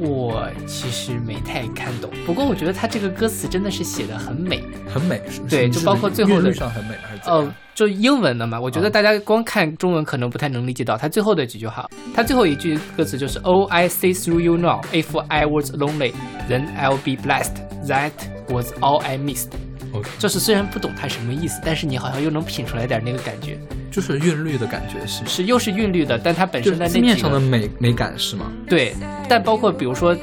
[0.00, 7.42] 我其实没太看懂，不过我觉得他这个歌词真的是写的很美，很美，是对，就包括最后的上很美还是怎样？
[7.42, 11.84] 呃，就英文的嘛，我觉得大家光看中文可能不太能理解到他最后的几句话。
[12.14, 14.82] 他最后一句歌词就是 Oh, I see through you now.
[14.92, 16.12] If I was lonely,
[16.48, 17.54] then I'll be blessed.
[17.88, 18.12] That
[18.48, 19.50] was all I missed.
[19.92, 23.58] OK，就是虽然不懂它什么意思，但是你好像又能品出来点那个感觉，
[23.90, 28.52] 就是韵律的感觉是是又是韵律的，但它本身的那字面上的美美感是吗？
[28.68, 28.94] 对，
[29.28, 30.16] 但包括比如说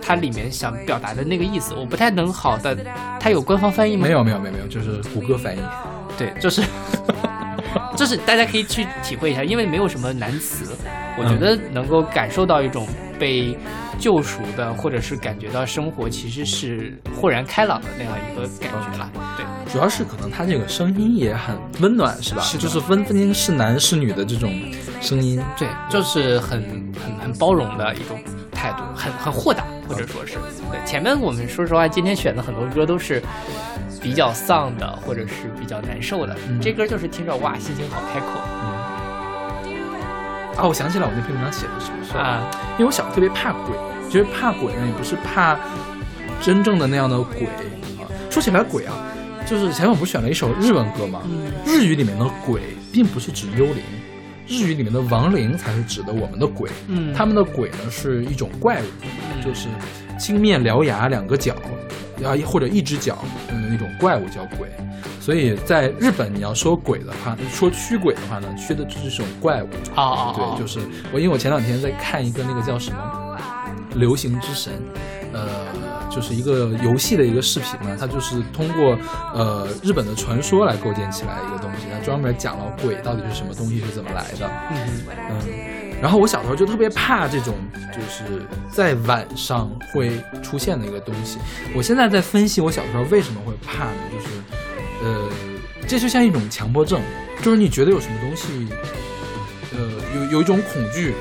[0.00, 2.76] 它里面想表达的那个意思，我不太能好的，
[3.20, 4.06] 它有官方翻译吗？
[4.06, 5.60] 没有没有没有没有，就是谷歌翻译。
[6.18, 6.62] 对，就是
[7.96, 10.66] 就是大家可以去体会一下，因为没有什么难词，
[11.16, 12.86] 我觉得能够感受到一种
[13.22, 13.56] 被
[14.00, 19.08] 救赎的，或者是感觉到生活其实是豁然开朗的那样一个感觉吧。
[19.36, 22.42] 对，主要是可能他这个声音也很温暖，是吧？
[22.42, 24.52] 是就是分分清是男是女的这种
[25.00, 25.40] 声音。
[25.56, 26.60] 对，就是很
[27.00, 28.20] 很很包容的一种
[28.50, 30.34] 态度，很很豁达，或者说是
[30.72, 30.84] 对。
[30.84, 33.22] 前面我们说实话，今天选的很多歌都是
[34.02, 36.36] 比较丧的，或者是比较难受的。
[36.48, 38.42] 嗯这歌就是听着哇，心情好开阔
[40.56, 42.50] 啊，我想起来我那篇文章写的是什么事儿啊！
[42.72, 43.74] 因为我小时候特别怕鬼，
[44.08, 45.58] 其实怕鬼呢也不是怕
[46.40, 47.46] 真正的那样的鬼
[47.98, 48.04] 啊。
[48.30, 48.94] 说起来鬼啊，
[49.46, 51.22] 就是前面我不是选了一首日文歌吗？
[51.64, 52.60] 日语里面的鬼
[52.92, 53.82] 并不是指幽灵，
[54.46, 56.70] 日语里面的亡灵才是指的我们的鬼。
[56.88, 59.68] 嗯他们的鬼呢是一种怪物，就是
[60.18, 61.54] 青面獠牙两个脚，
[62.24, 63.18] 啊或者一只脚
[63.48, 64.68] 嗯那种怪物叫鬼。
[65.20, 69.68] 所以在日本，你要说鬼的话，说驱鬼的话呢，驱的就是这种怪物。
[69.94, 70.80] 哦哦，对，就是
[71.12, 73.38] 我，因为我前两天在看一个那个叫什么
[73.98, 74.72] 《流行之神》，
[75.32, 75.48] 呃，
[76.10, 78.98] 就是一个游戏的一个视频嘛，它就是通过
[79.32, 84.50] 呃日本的传说来构建起来一个东西，它专门讲了鬼到底是什么东西，是怎么来的。
[84.72, 84.76] 嗯
[85.30, 85.36] 嗯，
[86.02, 87.54] 然后我小时候就特别怕这种，
[87.92, 91.38] 就是在晚上会出现的一个东西。
[91.76, 94.00] 我现在在分析我小时候为什么会怕呢？
[94.12, 94.26] 就是，
[95.04, 95.28] 呃，
[95.86, 97.00] 这就像一种强迫症，
[97.40, 98.66] 就是你觉得有什么东西，
[99.72, 99.78] 呃，
[100.16, 101.14] 有有一种恐惧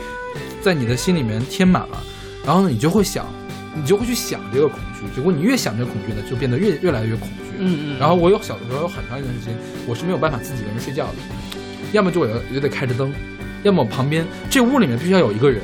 [0.64, 2.04] 在你的心里面填满了，
[2.44, 3.28] 然后呢，你就会想，
[3.76, 7.36] 你就会去想这个恐惧，结果你越想这个恐惧呢，就变得越越来越恐惧。
[7.60, 9.56] 嗯嗯然后我有小的时候有很长一段时间，
[9.86, 11.14] 我是没有办法自己一个人睡觉的，
[11.92, 13.14] 要么就我要也得开着灯，
[13.64, 15.62] 要么旁边这屋里面必须要有一个人，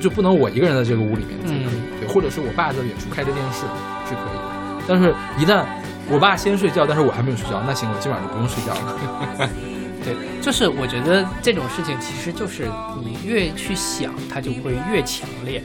[0.00, 1.80] 就不能我一个人在这个屋里面才可以。
[2.00, 3.60] 对，或者是我爸在远处开着电视
[4.08, 5.64] 是可以的，但是一旦
[6.10, 9.50] 我爸先睡觉，但是我还没有睡觉，那行，我今晚就不用睡觉了。
[10.04, 12.68] 对，就是我觉得这种事情其实就是
[13.02, 15.62] 你越去想，它就会越强烈。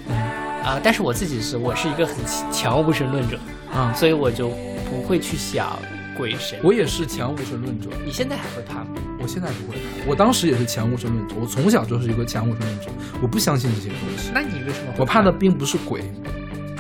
[0.64, 2.16] 啊，但是我自己是我是一个很
[2.52, 3.38] 强无神论者，
[3.76, 4.50] 嗯，所以我就
[4.90, 5.78] 不会去想
[6.18, 6.60] 鬼神。
[6.64, 8.90] 我也是强无神论者，你现在还会怕吗？
[9.20, 12.88] 我现在不会怕，我当时也是强无神论者，我从小就是一个强无神论者，
[13.22, 14.32] 我不相信这些东西。
[14.34, 16.04] 那你为什么我怕的并不是鬼，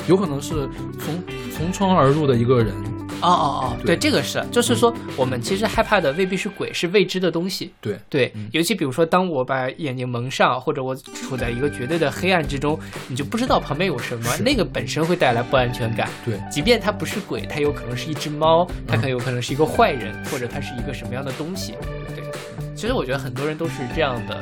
[0.08, 0.70] 有可能是
[1.00, 2.74] 从从窗而入的一个人。
[3.24, 7.72] 哦哦哦，对对，这个是，就是说我们其实害怕的未必是鬼，是未知的东西。
[7.80, 12.78] 对，对嗯，尤其比如说，当我把眼睛蒙上，或者我处在一个绝对的黑暗之中，
[13.08, 16.10] 你就不知道旁边有什么，那个本身会带来不安全感。
[16.26, 21.74] 对即便它不是鬼，它有可能是一只猫，它可有可能是一个坏人，或者它是一个什么样的东西。
[22.16, 22.24] 对，
[22.76, 24.40] 其实我觉得很多人都是这样的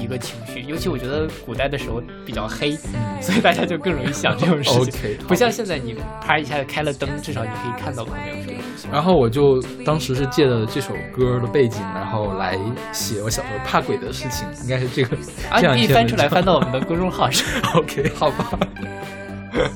[0.00, 2.72] 一个情绪，尤其我觉得古代的时候比较黑，
[3.20, 5.00] 所以大家就更容易想这种事情。
[5.16, 8.88] OK，不像现在你啪一下开了灯，至少你可以看到旁边有什么东西。
[8.90, 12.58] 然后我就当时是借的这首歌的背景，然后来
[12.92, 15.16] 写我小时候怕鬼的事情，应该是这个。
[15.50, 17.46] 啊，你可以翻出来，翻到我们的公众号上。
[17.76, 18.58] OK，好吧。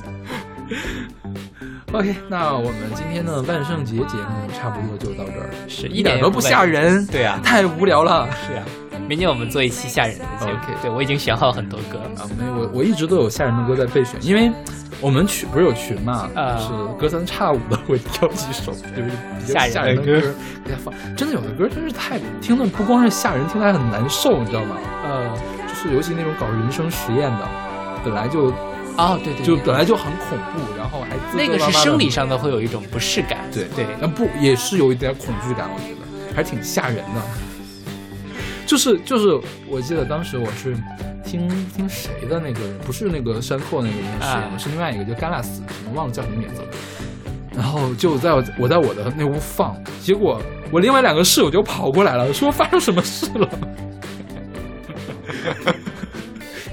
[1.93, 8.29] OK，那我们今天的万圣节节目差不多就到这儿，是一点都不吓人，对啊太无聊了。
[8.33, 8.65] 是啊，
[9.09, 10.53] 明年我们做一期吓人的节目。
[10.53, 12.23] OK 对我已经选好很多歌了。
[12.23, 14.51] 啊，没有，我我一直都有吓人的歌在备选，因为
[15.01, 19.11] 我们群不是有群嘛，啊就是隔三差五的会挑几首就是
[19.47, 20.95] 比较吓人的歌歌给他放。
[21.17, 24.77] 真的有的歌真是太听的不光是吓人，听的还很难受，你知道吗？
[25.05, 25.37] 呃，
[25.69, 27.49] 就是尤其那种搞人生实验的，
[28.05, 28.53] 本来就
[28.97, 33.41] 哦，对对，就本来就很恐怖，然后还那个是生理上的会有一种不适感。
[33.53, 37.21] 对对，那不也是有一点恐惧感，我觉得还挺吓人的。
[38.67, 40.77] 就是就是，我记得当时我是
[41.25, 46.67] 听听谁的那个，不是那个山寇那个人实验，啊是另外一个叫甘拉斯，什么忘了叫什么名字了。
[47.55, 53.49] 然后就在我我在我的那屋放，结果我另外两个室友就跑过来了，说发生什么事了。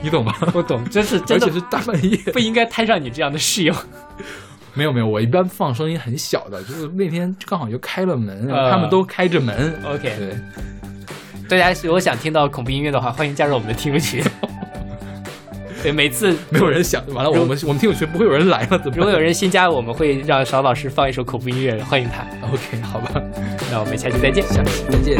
[0.01, 0.33] 你懂吗？
[0.53, 2.17] 我懂，真是真的而且是大半夜。
[2.33, 3.75] 不应该摊上你这样的室友。
[4.73, 9.79] 没有没有，我一般放声音很小的，就是那天刚好就开了门，他们都开着门。
[9.85, 10.35] OK 对，
[11.51, 14.23] 大家如果想听到恐怖音乐的话，欢迎加入我们的听友群。
[15.83, 18.97] 对，每次没有人想，完了，我们我们听友群不会有人来了，怎么办？
[18.97, 22.23] 如果有人新加，我们会让邵老师放一首恐怖音乐，欢迎他。
[22.47, 23.21] OK，好吧，
[23.69, 24.41] 那我们下期再见。
[24.47, 25.17] 下期再见。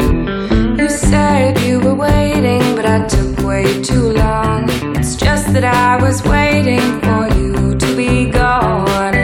[0.78, 4.68] You said you were waiting, but I took way too long.
[4.94, 9.21] It's just that I was waiting for you to be gone.